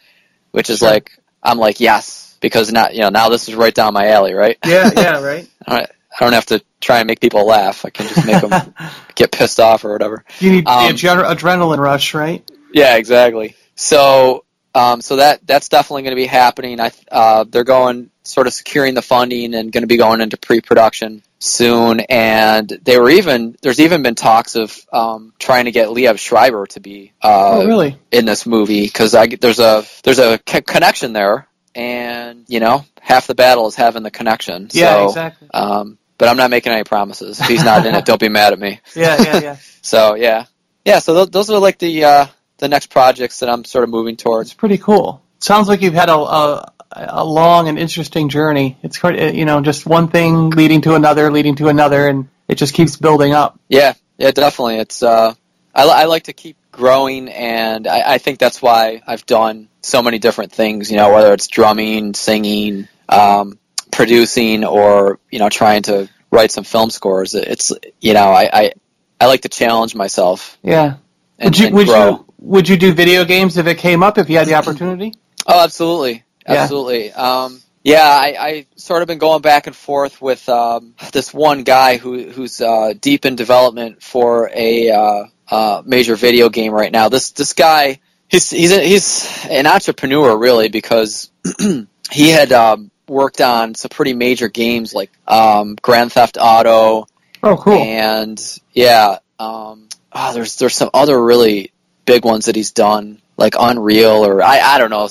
[0.53, 0.91] which is Sure.
[0.91, 1.13] like,
[1.47, 4.59] I'm like, yes, because now, you know, now this is right down my alley, right?
[4.65, 5.49] Yeah, yeah, right.
[5.67, 7.85] I don't, I don't have to try and make people laugh.
[7.85, 8.75] I can just make them
[9.15, 10.25] get pissed off or whatever.
[10.41, 12.49] you need Um, adrenaline rush, right?
[12.73, 13.55] Yeah, exactly.
[13.75, 16.81] So, um, so that that's definitely going to be happening.
[16.81, 20.37] I uh, they're going sort of securing the funding and going to be going into
[20.37, 22.01] pre-production soon.
[22.01, 26.67] And they were even there's even been talks of um, trying to get Liev Schreiber
[26.69, 27.99] to be uh, oh, really?
[28.11, 32.85] in this movie because I there's a there's a c- connection there, and you know
[33.01, 34.69] half the battle is having the connection.
[34.73, 35.49] Yeah, so, exactly.
[35.53, 37.41] Um, but I'm not making any promises.
[37.41, 38.81] If he's not in it, don't be mad at me.
[38.95, 39.57] Yeah, yeah, yeah.
[39.83, 40.47] So yeah,
[40.85, 40.99] yeah.
[40.99, 42.27] So th- those are like the uh,
[42.59, 44.49] the next projects that I'm sort of moving towards.
[44.49, 45.23] It's pretty cool.
[45.39, 48.77] Sounds like you've had a, a a long and interesting journey.
[48.83, 52.57] It's quite, you know, just one thing leading to another, leading to another, and it
[52.57, 53.59] just keeps building up.
[53.68, 54.77] Yeah, yeah, definitely.
[54.77, 55.35] It's uh,
[55.75, 60.03] I, I like to keep growing, and I, I think that's why I've done so
[60.03, 60.90] many different things.
[60.90, 63.59] You know, whether it's drumming, singing, um,
[63.90, 67.35] producing, or you know, trying to write some film scores.
[67.35, 68.72] It's you know, I I,
[69.20, 70.96] I like to challenge myself Yeah.
[71.38, 72.11] and, would you would grow.
[72.11, 75.14] you would you do video games if it came up if you had the opportunity?
[75.46, 76.63] Oh, absolutely, Yeah.
[76.63, 77.13] absolutely.
[77.13, 81.63] Um, yeah, I, I sort of been going back and forth with um, this one
[81.63, 86.91] guy who who's uh, deep in development for a uh, uh, major video game right
[86.91, 87.09] now.
[87.09, 91.31] This this guy, he's he's a, he's an entrepreneur really because
[92.11, 97.07] he had um, worked on some pretty major games like um, Grand Theft Auto,
[97.43, 97.79] Oh, cool.
[97.79, 101.71] and yeah, um, oh, there's there's some other really
[102.05, 105.09] big ones that he's done, like Unreal or I I don't know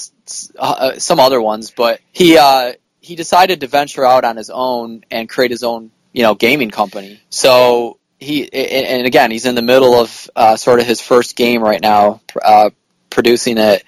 [0.58, 5.04] uh, some other ones, but he uh, he decided to venture out on his own
[5.12, 7.20] and create his own you know gaming company.
[7.30, 11.62] So he and again he's in the middle of uh, sort of his first game
[11.62, 12.72] right now, uh,
[13.10, 13.84] producing it,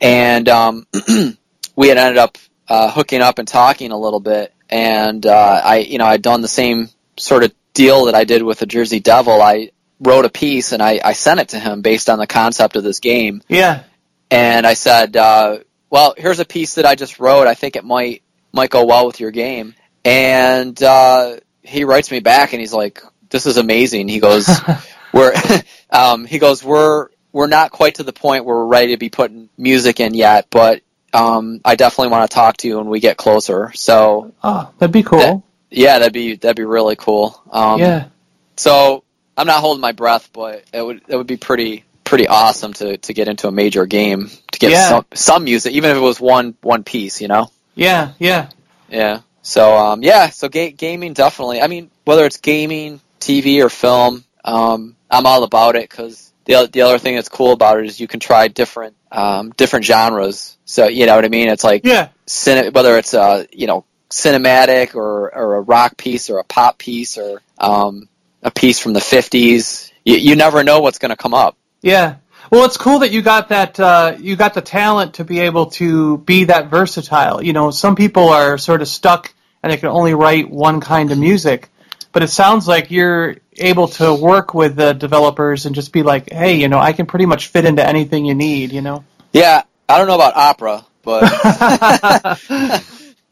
[0.00, 0.86] and um,
[1.76, 5.78] we had ended up uh, hooking up and talking a little bit, and uh, I
[5.78, 9.00] you know I'd done the same sort of deal that I did with the Jersey
[9.00, 9.42] Devil.
[9.42, 9.70] I
[10.00, 12.84] wrote a piece and I, I sent it to him based on the concept of
[12.84, 13.82] this game, yeah.
[14.30, 15.58] and I said, uh,
[15.94, 17.46] "Well, here's a piece that I just wrote.
[17.46, 22.18] I think it might might go well with your game." And uh, he writes me
[22.18, 24.48] back and he's like, "This is amazing." He goes,
[25.12, 25.32] "We're,"
[25.90, 29.08] um, he goes, "We're we're not quite to the point where we're ready to be
[29.08, 32.98] putting music in yet, but." Um, I definitely want to talk to you when we
[32.98, 33.70] get closer.
[33.76, 35.20] So oh, that'd be cool.
[35.20, 37.40] That- yeah, that'd be that'd be really cool.
[37.52, 38.08] Um, yeah.
[38.56, 39.04] so
[39.36, 42.96] I'm not holding my breath, but it would it would be pretty pretty awesome to,
[42.98, 44.88] to get into a major game to get Yeah.
[44.88, 47.50] some some music, even if it was one one piece, you know.
[47.74, 48.12] Yeah.
[48.18, 48.48] Yeah.
[48.88, 49.20] Yeah.
[49.42, 51.60] So um, yeah, so ga- gaming definitely.
[51.60, 56.68] I mean, whether it's gaming, TV, or film, um, I'm all about it because the
[56.72, 60.56] the other thing that's cool about it is you can try different um, different genres.
[60.64, 61.48] So you know what I mean?
[61.48, 62.08] It's like Yeah.
[62.26, 66.78] cine- whether it's a you know cinematic or, or a rock piece or a pop
[66.78, 68.08] piece or um,
[68.42, 69.90] a piece from the 50s.
[70.04, 71.56] You, you never know what's going to come up.
[71.82, 72.16] Yeah.
[72.50, 73.78] Well, it's cool that you got that.
[73.80, 77.42] Uh, you got the talent to be able to be that versatile.
[77.42, 81.10] You know, some people are sort of stuck and they can only write one kind
[81.10, 81.70] of music.
[82.12, 86.30] But it sounds like you're able to work with the developers and just be like,
[86.30, 88.72] hey, you know, I can pretty much fit into anything you need.
[88.72, 89.04] You know.
[89.32, 91.22] Yeah, I don't know about opera, but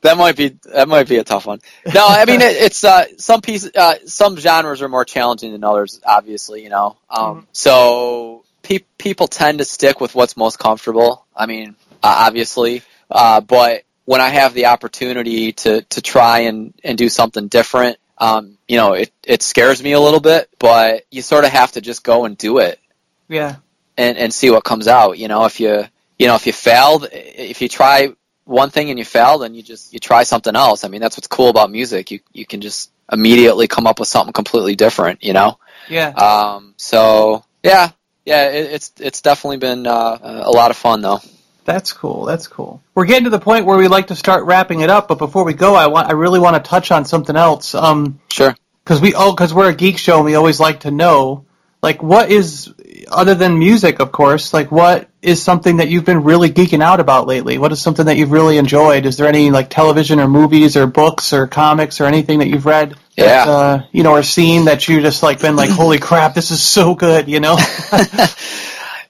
[0.00, 1.60] that might be that might be a tough one.
[1.94, 5.62] No, I mean it, it's uh, some piece, uh, some genres are more challenging than
[5.62, 6.00] others.
[6.04, 6.96] Obviously, you know.
[7.08, 7.46] Um, Mhm.
[7.52, 8.41] So
[8.78, 11.26] pe- people tend to stick with what's most comfortable.
[11.36, 16.74] I mean, uh, obviously, uh, but when I have the opportunity to to try and
[16.82, 21.04] and do something different, um, you know, it it scares me a little bit, but
[21.10, 22.80] you sort of have to just go and do it
[23.28, 23.56] yeah.
[23.96, 25.18] and and see what comes out.
[25.18, 25.84] You know, if you
[26.18, 28.12] you know if you failed, if you try
[28.44, 30.84] one thing and you fail, then you just you try something else.
[30.84, 32.10] I mean, that's what's cool about music.
[32.10, 35.22] You you can just immediately come up with something completely different.
[35.22, 35.58] You know.
[35.88, 36.08] Yeah.
[36.08, 36.74] Um.
[36.76, 37.90] So yeah,
[38.24, 38.50] yeah.
[38.50, 41.20] It, it's it's definitely been uh, a lot of fun though.
[41.64, 42.24] That's cool.
[42.24, 42.82] That's cool.
[42.94, 45.44] We're getting to the point where we like to start wrapping it up, but before
[45.44, 47.74] we go, I want I really want to touch on something else.
[47.74, 48.56] Um, Sure.
[48.84, 51.46] because we oh because we're a geek show and we always like to know
[51.82, 52.72] like what is
[53.12, 56.98] other than music of course like what is something that you've been really geeking out
[57.00, 60.26] about lately what is something that you've really enjoyed is there any like television or
[60.28, 63.52] movies or books or comics or anything that you've read that, Yeah.
[63.52, 66.62] uh, you know or seen that you just like been like holy crap this is
[66.62, 67.56] so good you know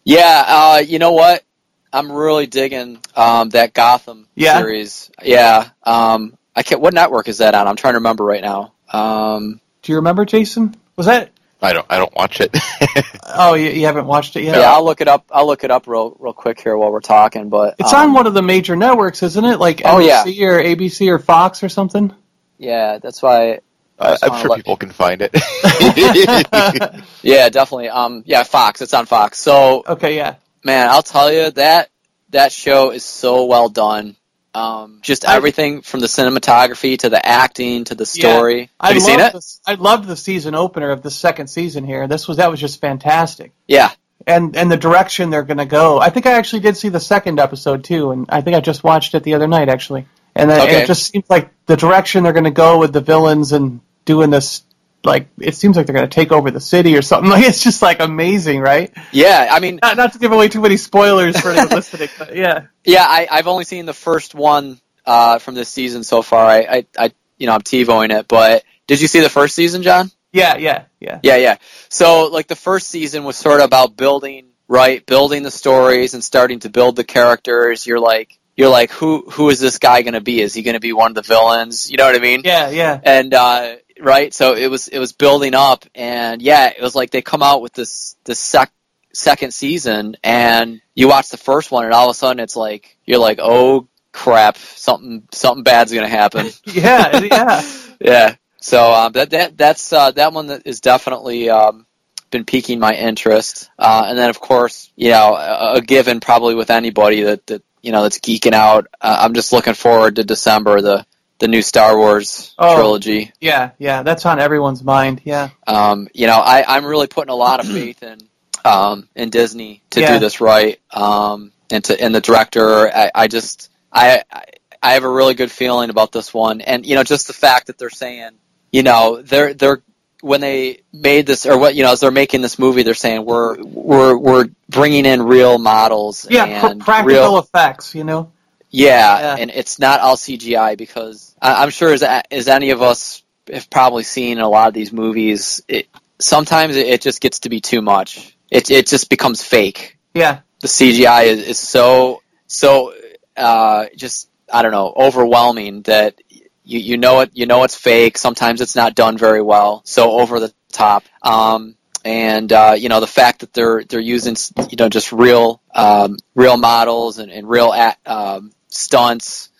[0.04, 0.44] Yeah.
[0.46, 0.82] Uh.
[0.84, 1.44] You know what?
[1.92, 4.58] I'm really digging um that Gotham Yeah?
[4.58, 5.10] series.
[5.22, 5.68] Yeah.
[5.84, 6.36] Um.
[6.56, 6.80] I can't.
[6.80, 7.68] What network is that on?
[7.68, 8.72] I'm trying to remember right now.
[8.92, 9.60] Um.
[9.82, 11.30] do you remember jason was that
[11.62, 12.54] I don't I don't watch it.
[13.36, 15.24] oh you, you haven't watched it yet Yeah, I'll look it up.
[15.30, 17.48] I'll look it up real real quick here while we're talking.
[17.48, 20.22] But it's um, on one of the major networks isn't it like Oh, yeah.
[20.24, 22.12] Or abc or fox or something
[22.58, 23.60] Yeah, that's why.
[23.98, 25.32] I Uh, just I'm sure let- people can find it.
[27.22, 27.88] Yeah, definitely.
[27.88, 28.80] Um, yeah, Fox.
[28.82, 29.38] It's on Fox.
[29.38, 31.90] So, okay yeah man, I'll tell you that
[32.30, 34.16] that show is so well done.
[34.54, 38.70] Um, just I- everything from the cinematography to the acting to the story.
[38.78, 39.32] I Have you seen it?
[39.32, 42.06] the- I loved the season opener of the second season here.
[42.06, 43.90] This was that was just fantastic, Yeah,
[44.26, 45.98] and and the direction they're going to go.
[46.00, 48.84] I think I actually did see the second episode too, and I think I just
[48.84, 50.06] watched it the other night actually.
[50.34, 53.02] And, then, and it just seems like the direction they're going to go with the
[53.02, 54.62] villains and doing this,
[55.04, 57.30] like it seems like they're going to take over the city or something.
[57.32, 58.92] Like it's just like amazing, right?
[59.12, 59.48] yeah.
[59.50, 62.66] I mean, Not, not to give away too many spoilers for anyone listening, but yeah,
[62.84, 63.04] yeah.
[63.08, 66.46] I, I've only seen the first one uh, from this season so far.
[66.46, 68.28] I, I, I, you know, I'm TiVoing it.
[68.28, 70.10] But did you see the first season, John?
[70.32, 71.20] yeah, yeah, yeah.
[71.22, 71.56] Yeah, yeah.
[71.88, 76.22] So like the first season was sort of about building, right, building the stories and
[76.24, 77.86] starting to build the characters.
[77.86, 80.40] You're like, you're like, who who is this guy going to be?
[80.40, 81.90] Is he going to be one of the villains?
[81.90, 82.42] You know what I mean?
[82.44, 86.82] Yeah, yeah, And uh, right, so it was it was building up, and yeah, it
[86.82, 88.72] was like they come out with this this sec-
[89.12, 92.96] second season, and you watch the first one, and all of a sudden it's like
[93.06, 96.50] you're like, oh crap, something something bad's going to happen.
[96.64, 97.62] yeah, yeah.
[98.04, 98.34] Yeah.
[98.60, 101.86] So um, that that that's uh, that one that is definitely um,
[102.30, 103.70] been piquing my interest.
[103.78, 107.62] Uh, and then of course, you know, a, a given probably with anybody that, that
[107.80, 108.88] you know that's geeking out.
[109.00, 111.06] Uh, I'm just looking forward to December the
[111.42, 112.76] the new Star Wars Oh.
[112.76, 113.32] trilogy.
[113.40, 115.20] Yeah, yeah, that's on everyone's mind.
[115.24, 118.18] Yeah, Um, you know, I, I'm really putting a lot of faith in
[118.64, 120.12] um, in Disney to Yeah.
[120.14, 120.78] do this right.
[120.92, 125.50] Um, and to and the director, I, I just I I- have a really good
[125.50, 128.30] feeling about this one, and you know, just the fact that they're saying,
[128.70, 129.82] you know, they're they're
[130.20, 133.24] when they made this or what you know as they're making this movie, they're saying
[133.24, 137.96] we're we're we're bringing in real models yeah, and practical real effects.
[137.96, 138.30] You know.
[138.72, 139.36] Yeah, Yeah.
[139.38, 143.70] and it's not all CGI because I, I'm sure as as any of us have
[143.70, 145.86] probably seen in a lot of these movies, it
[146.18, 148.36] sometimes it, it just gets to be too much.
[148.50, 149.98] It it just becomes fake.
[150.14, 152.92] Yeah, The CGI is, is so so
[153.36, 156.20] uh, just I don't know overwhelming that
[156.64, 158.18] you you know it you know it's fake.
[158.18, 161.04] Sometimes it's not done very well, so over the top.
[161.22, 164.36] Um, and uh, you know the fact that they're they're using
[164.70, 169.50] you know just real um, real models and, and real at, um, stunts.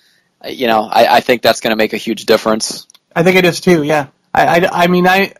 [0.45, 2.87] uh, You know, I, I think that's going to make a huge difference.
[3.15, 3.83] I think it is too.
[3.83, 5.35] Yeah, I, I, I mean, I,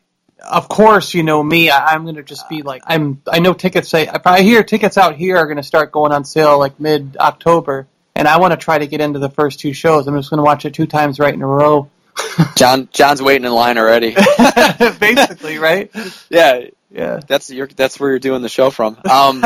[0.47, 1.71] of course, you know me.
[1.71, 3.23] I, I'm gonna just be like, I'm.
[3.27, 4.07] I know tickets say.
[4.09, 7.87] I probably hear tickets out here are gonna start going on sale like mid October,
[8.15, 10.07] and I want to try to get into the first two shows.
[10.07, 11.89] I'm just gonna watch it two times right in a row.
[12.57, 14.15] John John's waiting in line already.
[15.01, 15.91] Basically, right?
[16.29, 17.21] yeah, Yeah.
[17.27, 18.99] that's your that's where you're doing the show from.
[19.09, 19.41] Um,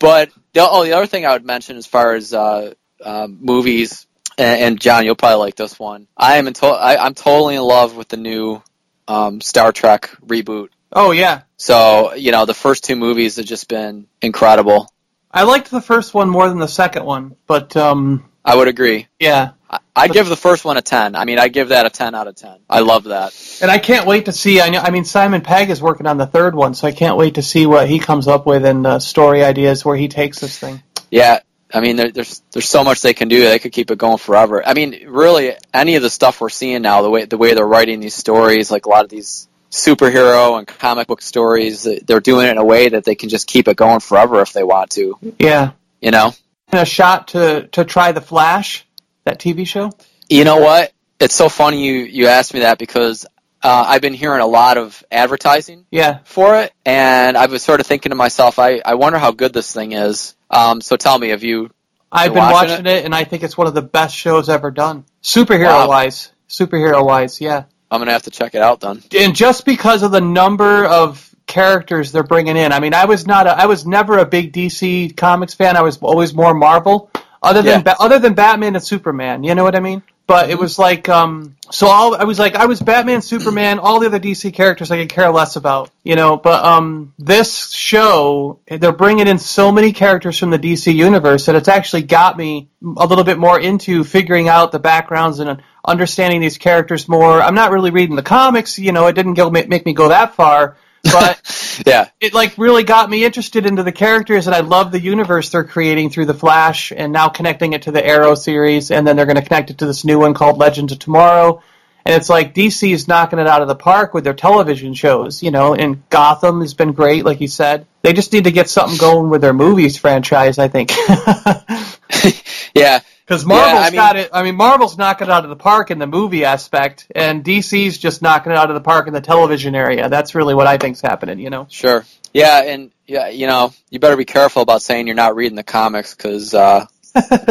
[0.00, 2.74] But the, oh, the other thing I would mention as far as uh,
[3.04, 4.06] um, movies,
[4.38, 6.06] and, and John, you'll probably like this one.
[6.16, 8.62] I am in to- I, I'm totally in love with the new
[9.08, 10.68] um, Star Trek reboot.
[10.92, 14.88] Oh yeah, So you know, the first two movies have just been incredible.
[15.30, 19.08] I liked the first one more than the second one, but um, I would agree.
[19.18, 21.16] yeah, I, I give the first one a ten.
[21.16, 22.58] I mean, I give that a ten out of ten.
[22.70, 23.34] I love that.
[23.60, 24.60] and I can't wait to see.
[24.60, 27.16] I know, I mean, Simon Pegg is working on the third one, so I can't
[27.16, 30.38] wait to see what he comes up with and uh, story ideas where he takes
[30.38, 30.80] this thing.
[31.10, 31.40] Yeah,
[31.72, 33.40] I mean, there, there's there's so much they can do.
[33.44, 34.66] They could keep it going forever.
[34.66, 37.66] I mean, really, any of the stuff we're seeing now, the way the way they're
[37.66, 42.46] writing these stories, like a lot of these superhero and comic book stories, they're doing
[42.46, 44.90] it in a way that they can just keep it going forever if they want
[44.90, 45.18] to.
[45.38, 46.32] Yeah, You know.
[46.68, 48.86] and a shot to to try the Flash,
[49.24, 49.90] that TV show.
[50.28, 50.92] You know what?
[51.18, 53.26] It's so funny you you asked me that because
[53.64, 57.80] uh, I've been hearing a lot of advertising Yeah, for it, and I was sort
[57.80, 60.36] of thinking to myself, I I wonder how good this thing is.
[60.50, 61.70] Um, so tell me, have you?
[62.12, 63.04] I've been watching watching it?
[63.04, 65.88] and I think it's one of the best shows ever done, superhero Wow.
[65.88, 66.30] wise.
[66.48, 67.64] Superhero wise, yeah.
[67.90, 69.02] I'm gonna have to check it out then.
[69.18, 73.26] and just because of the number of characters they're bringing in, I mean, I was
[73.26, 75.76] not, a, I was never a big DC Comics fan.
[75.76, 77.10] I was always more Marvel,
[77.42, 77.82] other than Yeah.
[77.82, 79.42] Ba- other than Batman and Superman.
[79.44, 80.02] You know what I mean?
[80.26, 84.00] But it was like, um, so all I was like, I was Batman, Superman, all
[84.00, 86.38] the other DC characters I could care less about, you know.
[86.38, 91.56] But um, this show, they're bringing in so many characters from the DC universe that
[91.56, 96.40] it's actually got me a little bit more into figuring out the backgrounds and understanding
[96.40, 97.42] these characters more.
[97.42, 99.06] I'm not really reading the comics, you know.
[99.08, 101.38] It didn't go make me go that far, but
[101.86, 105.50] Yeah, it like really got me interested into the characters and I love the universe
[105.50, 109.16] they're creating through the Flash and now connecting it to the Arrow series and then
[109.16, 111.62] they're going to connect it to this new one called Legends of Tomorrow.
[112.06, 115.42] And it's like DC is knocking it out of the park with their television shows,
[115.42, 117.86] you know, and Gotham has been great, like you said.
[118.02, 120.90] They just need to get something going with their movies franchise, I think.
[122.74, 123.00] yeah.
[123.26, 124.30] Because Marvel's Yeah, I mean- got it.
[124.34, 127.96] I mean, Marvel's knocking it out of the park in the movie aspect, and DC's
[127.96, 130.10] just knocking it out of the park in the television area.
[130.10, 131.66] That's really what I think's happening, you know.
[131.70, 132.04] Sure.
[132.34, 135.62] Yeah, and yeah, you know, you better be careful about saying you're not reading the
[135.62, 136.84] comics because uh,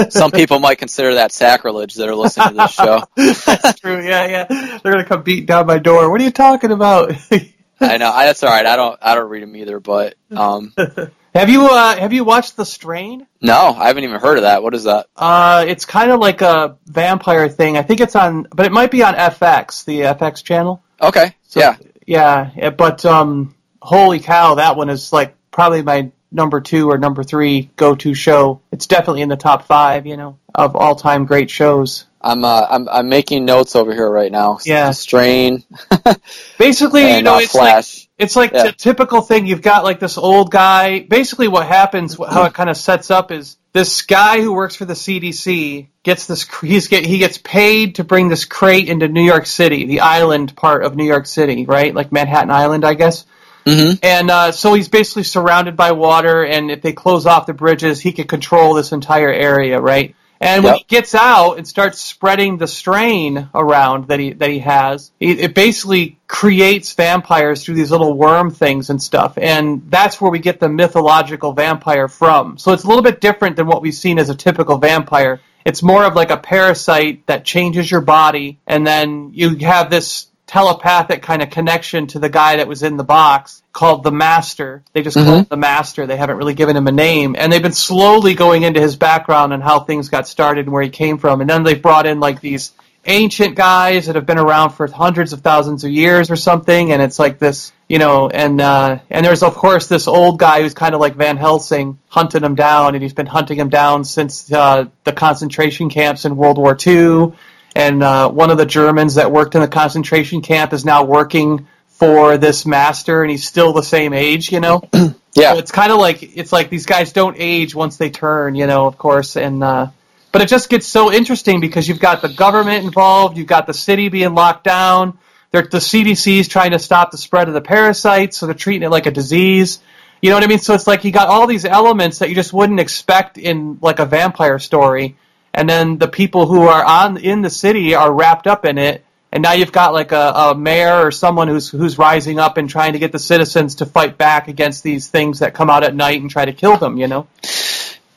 [0.10, 3.04] some people might consider that sacrilege that are listening to this show.
[3.16, 4.04] That's true.
[4.04, 4.80] Yeah, yeah.
[4.84, 6.10] They're gonna come beat down my door.
[6.10, 7.14] What are you talking about?
[7.80, 8.66] I know I, that's all right.
[8.66, 10.74] I don't I don't read them either, but um,
[11.36, 13.28] have you uh, have you watched The Strain?
[13.42, 14.64] no, I haven't even heard of that.
[14.64, 15.08] What is that?
[15.16, 17.78] Uh, it's kind of like a vampire thing.
[17.78, 20.82] I think it's on, but it might be on FX, the FX channel.
[21.02, 21.36] Okay.
[21.44, 21.76] So, yeah.
[22.06, 22.70] yeah.
[22.70, 27.70] But um, holy cow, that one is like probably my number two or number three
[27.76, 28.62] go-to show.
[28.74, 32.06] It's definitely in the top five, you know, of all-time great shows.
[32.20, 34.58] I'm uh, I'm I'm making notes over here right now.
[34.66, 34.92] Yeah.
[34.92, 35.64] Strain
[36.58, 38.10] Basically, you know, uh, it's like Flash.
[38.18, 38.64] It's like Yeah.
[38.64, 39.46] the typical thing.
[39.46, 41.02] You've got like this old guy.
[41.02, 44.86] Basically, what happens, how it kind of sets up is this guy who works for
[44.86, 46.48] the CDC gets this.
[46.62, 50.56] He's get he gets paid to bring this crate into New York City, the island
[50.56, 51.94] part of New York City, right?
[51.94, 53.26] Like Manhattan Island, I guess.
[53.66, 54.00] Mhm.
[54.04, 58.00] And uh, so he's basically surrounded by water, and if they close off the bridges,
[58.02, 60.16] he can control this entire area, right?
[60.42, 60.80] And when Yep.
[60.80, 65.40] he gets out and starts spreading the strain around that he that he has, it,
[65.40, 70.40] it basically creates vampires through these little worm things and stuff, and that's where we
[70.40, 72.58] get the mythological vampire from.
[72.58, 75.40] So it's a little bit different than what we've seen as a typical vampire.
[75.64, 80.28] It's more of like a parasite that changes your body, and then you have this
[80.54, 84.84] telepathic kind of connection to the guy that was in the box called the Master.
[84.94, 85.38] They just call Mhm.
[85.40, 86.06] him the Master.
[86.06, 89.52] They haven't really given him a name, and they've been slowly going into his background
[89.52, 91.42] and how things got started and where he came from.
[91.42, 92.72] And then they've brought in like these
[93.06, 97.02] ancient guys that have been around for hundreds of thousands of years or something, and
[97.02, 100.76] it's like this, you know, and uh, and there's of course this old guy who's
[100.76, 104.52] kind of like Van Helsing hunting him down, and he's been hunting him down since
[104.54, 107.34] uh, the concentration camps in World War II.
[107.76, 111.68] And uh, one of the Germans that worked in the concentration camp is now working
[111.88, 114.82] for this master, and he's still the same age, you know.
[115.36, 115.54] Yeah.
[115.54, 118.68] So it's kind of like it's like these guys don't age once they turn, you
[118.68, 119.88] know, of course, and uh,
[120.32, 123.74] but it just gets so interesting because you've got the government involved, you've got the
[123.74, 125.18] city being locked down,
[125.52, 128.90] they're, the CDC's trying to stop the spread of the parasites, so they're treating it
[128.90, 129.80] like a disease.
[130.22, 130.60] You know what I mean?
[130.60, 134.00] So it's like you got all these elements that you just wouldn't expect in like
[134.00, 135.18] a vampire story,
[135.54, 139.04] and then the people who are on in the city are wrapped up in it.
[139.32, 142.70] And now you've got like a, a mayor or someone who's who's rising up and
[142.70, 145.96] trying to get the citizens to fight back against these things that come out at
[145.96, 146.98] night and try to kill them.
[146.98, 147.28] You know,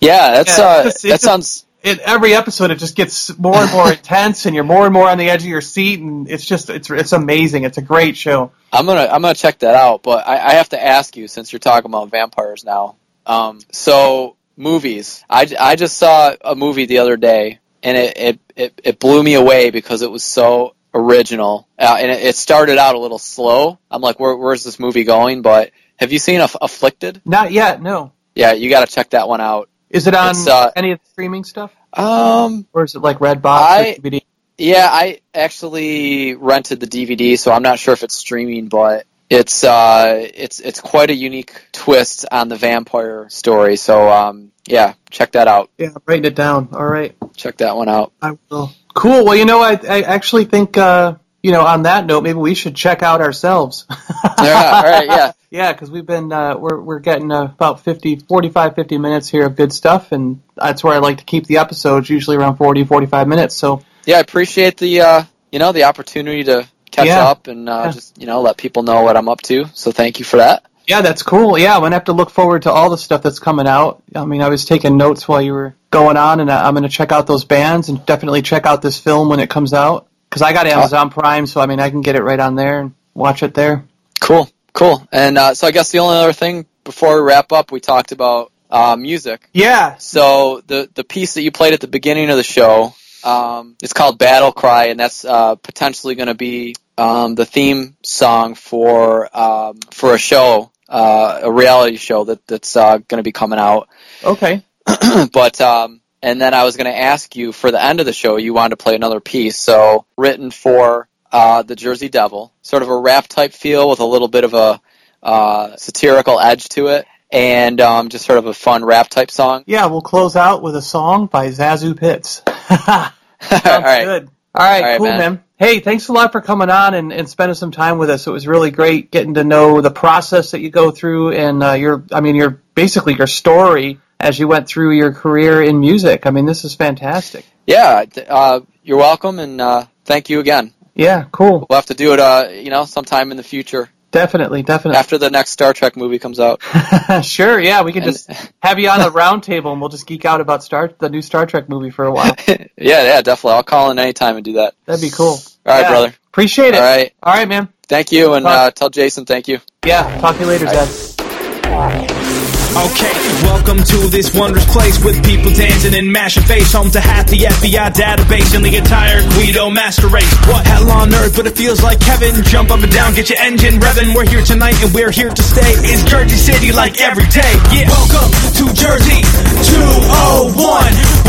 [0.01, 3.70] Yeah, that's Yeah, uh, it's- that sounds in every episode it just gets more and
[3.72, 6.45] more intense, and you're more and more on the edge of your seat, and it's
[6.45, 7.64] just it's it's amazing.
[7.64, 8.51] It's a great show.
[8.72, 11.53] I'm gonna I'm gonna check that out, but I, I have to ask you since
[11.53, 12.97] you're talking about vampires now.
[13.24, 18.41] Um, so movies, I, I just saw a movie the other day, and it, it,
[18.57, 22.79] it, it blew me away because it was so original, uh, and it, it started
[22.79, 23.79] out a little slow.
[23.91, 25.43] I'm like, Where, where's this movie going?
[25.43, 27.21] But have you seen Aff- Afflicted?
[27.25, 27.83] Not yet.
[27.83, 28.13] No.
[28.35, 29.69] Yeah, you got to check that one out.
[29.91, 33.45] Is it on uh, any of the streaming stuff, Um, or is it like Redbox
[33.47, 34.21] I- or DVD?
[34.59, 39.64] yeah, I actually rented the DVD, so I'm not sure if it's streaming, but it's
[39.64, 43.77] uh, it's it's quite a unique twist on the vampire story.
[43.77, 45.70] So um, yeah, check that out.
[45.79, 46.68] Yeah, I'm writing it down.
[46.72, 47.14] All right.
[47.37, 48.12] Check that one out.
[48.20, 48.72] I will.
[48.95, 49.24] Cool.
[49.24, 52.55] Well, you know, I, I actually think, uh, you know, on that note, maybe we
[52.55, 53.87] should check out ourselves.
[54.43, 55.33] Yeah, all right, yeah.
[55.51, 59.47] Yeah, because we've been, uh, we're, we're getting uh, about 50, 45, 50 minutes here
[59.47, 62.85] of good stuff, and that's where I like to keep the episodes, usually around 40,
[62.85, 63.55] 45 minutes.
[63.55, 67.28] So, Yeah, I appreciate the uh, you know the opportunity to catch Yeah.
[67.28, 67.90] up and uh, Yeah.
[67.92, 69.66] just you know let people know what I'm up to.
[69.74, 70.64] So thank you for that.
[70.86, 71.59] yeah, that's cool.
[71.59, 74.03] Yeah, I'm going to have to look forward to all the stuff that's coming out.
[74.14, 76.84] I mean, I was taking notes while you were going on, and I- I'm going
[76.84, 80.07] to check out those bands and definitely check out this film when it comes out.
[80.30, 82.80] Because I got Amazon Prime, so I mean, I can get it right on there
[82.80, 83.84] and watch it there.
[84.20, 85.07] Cool, cool.
[85.11, 88.12] And uh, so I guess the only other thing before we wrap up, we talked
[88.12, 89.49] about uh, music.
[89.53, 92.94] Yeah, So the the piece that you played at the beginning of the show,
[93.24, 97.97] um, it's called Battle Cry, and that's uh, potentially going to be um, the theme
[98.03, 103.22] song for um, for a show, uh, a reality show that that's uh, going to
[103.22, 103.88] be coming out.
[104.24, 104.62] okay.
[105.32, 108.12] but um, and then I was going to ask you for the end of the
[108.12, 112.82] show, you wanted to play another piece, so written for uh, the Jersey Devil, sort
[112.82, 114.80] of a rap type feel with a little bit of a
[115.22, 119.64] uh, satirical edge to it, and um, just sort of a fun rap type song.
[119.66, 122.42] Yeah, we'll close out with a song by Zazu Pitts.
[122.70, 124.05] All right.
[124.05, 124.30] good.
[124.55, 125.18] All right, All right, cool, man.
[125.18, 125.44] man.
[125.59, 128.27] Hey, thanks a lot for coming on and, and spending some time with us.
[128.27, 131.73] It was really great getting to know the process that you go through and uh,
[131.73, 136.27] your, I mean, your basically your story as you went through your career in music.
[136.27, 137.47] I mean, this is fantastic.
[137.67, 140.75] Yeah, uh, you're welcome, and uh, thank you again.
[140.95, 141.67] Yeah, cool.
[141.71, 144.97] We'll have to do it, uh, you know, sometime in the future Definitely, definitely.
[144.99, 146.62] after the next Star Trek movie comes out.
[147.23, 148.31] sure, yeah, we can And- just
[148.62, 151.21] have you on the round table and we'll just geek out about Star the new
[151.23, 152.35] Star Trek movie for a while.
[152.49, 153.53] yeah, yeah, definitely.
[153.53, 154.75] I'll call in anytime and do that.
[154.87, 155.27] That'd be cool.
[155.37, 156.14] All right, Yeah, brother.
[156.29, 156.77] Appreciate it.
[156.77, 157.12] All right.
[157.23, 157.69] All right, man.
[157.89, 159.61] Thank you, and uh, tell Jason thank you.
[159.85, 162.45] Yeah, talk to you later, Dad.
[162.75, 163.14] Okay,
[163.47, 166.73] welcome to this wondrous place with people dancing and mashing face.
[166.73, 170.29] Home to half the FBI database and the entire Guido master race.
[170.49, 172.43] What hell on earth, but it feels like heaven.
[172.45, 174.14] Jump up and down, get your engine revving.
[174.14, 175.73] We're here tonight and we're here to stay.
[175.87, 177.55] It's Jersey City like every day.
[177.71, 179.23] Yeah, welcome to Jersey
[179.71, 180.59] 201.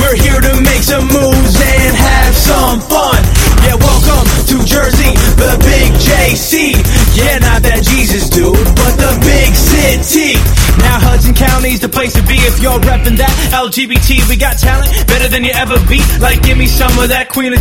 [0.02, 3.57] We're here to make some moves and have some fun.
[3.68, 6.72] Yeah, welcome to Jersey, the big JC.
[7.20, 10.40] Yeah, not that Jesus dude, but the big city.
[10.80, 14.24] Now Hudson County's the place to be if you're repping that LGBT.
[14.32, 16.00] We got talent better than you ever be.
[16.24, 17.60] Like, give me some of that Queen of.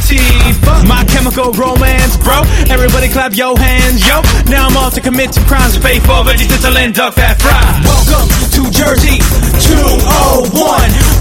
[0.86, 2.38] My chemical romance, bro.
[2.70, 4.22] Everybody clap your hands, yo.
[4.46, 7.82] Now I'm off to commit some crimes, pay for vegetable and duck fat fry.
[7.82, 9.18] Welcome to Jersey
[9.58, 10.54] 201.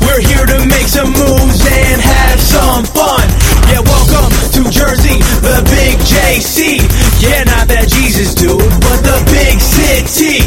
[0.06, 3.26] We're here to make some moves and have some fun.
[3.74, 6.80] Yeah, welcome to Jersey, the big JC.
[7.22, 10.46] Yeah, not that Jesus dude, but the big city.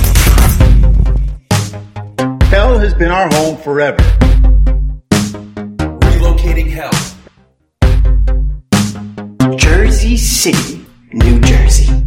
[2.46, 3.98] Hell has been our home forever.
[6.08, 6.90] Relocating hell.
[9.56, 11.97] Jersey City, New Jersey.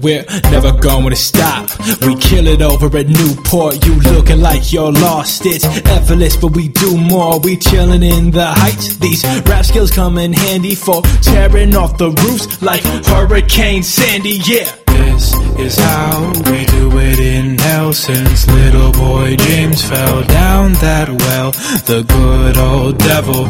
[0.00, 0.72] We're never
[1.10, 1.70] to stop.
[2.02, 3.84] We kill it over at Newport.
[3.84, 5.44] You looking like you're lost.
[5.44, 7.40] It's effortless, but we do more.
[7.40, 8.96] We chilling in the heights.
[8.98, 14.40] These rap skills come in handy for tearing off the roofs like Hurricane Sandy.
[14.44, 14.77] Yeah.
[14.98, 21.08] This is how we do it in hell since little boy James fell down that
[21.08, 21.50] well.
[21.90, 23.42] The good old devil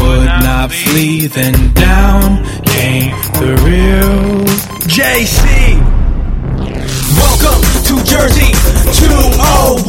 [0.00, 4.44] would not flee, then down came the real
[4.88, 5.34] JC.
[7.18, 8.50] Welcome to Jersey
[8.92, 9.86] 201.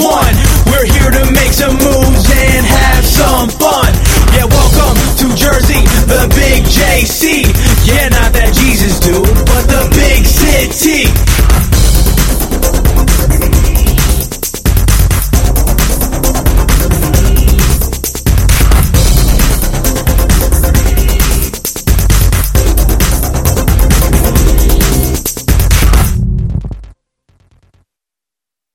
[0.69, 3.93] We're here to make some moves and have some fun.
[4.33, 7.45] Yeah, welcome to Jersey, the big JC.
[7.85, 11.74] Yeah, not that Jesus dude, but the big city.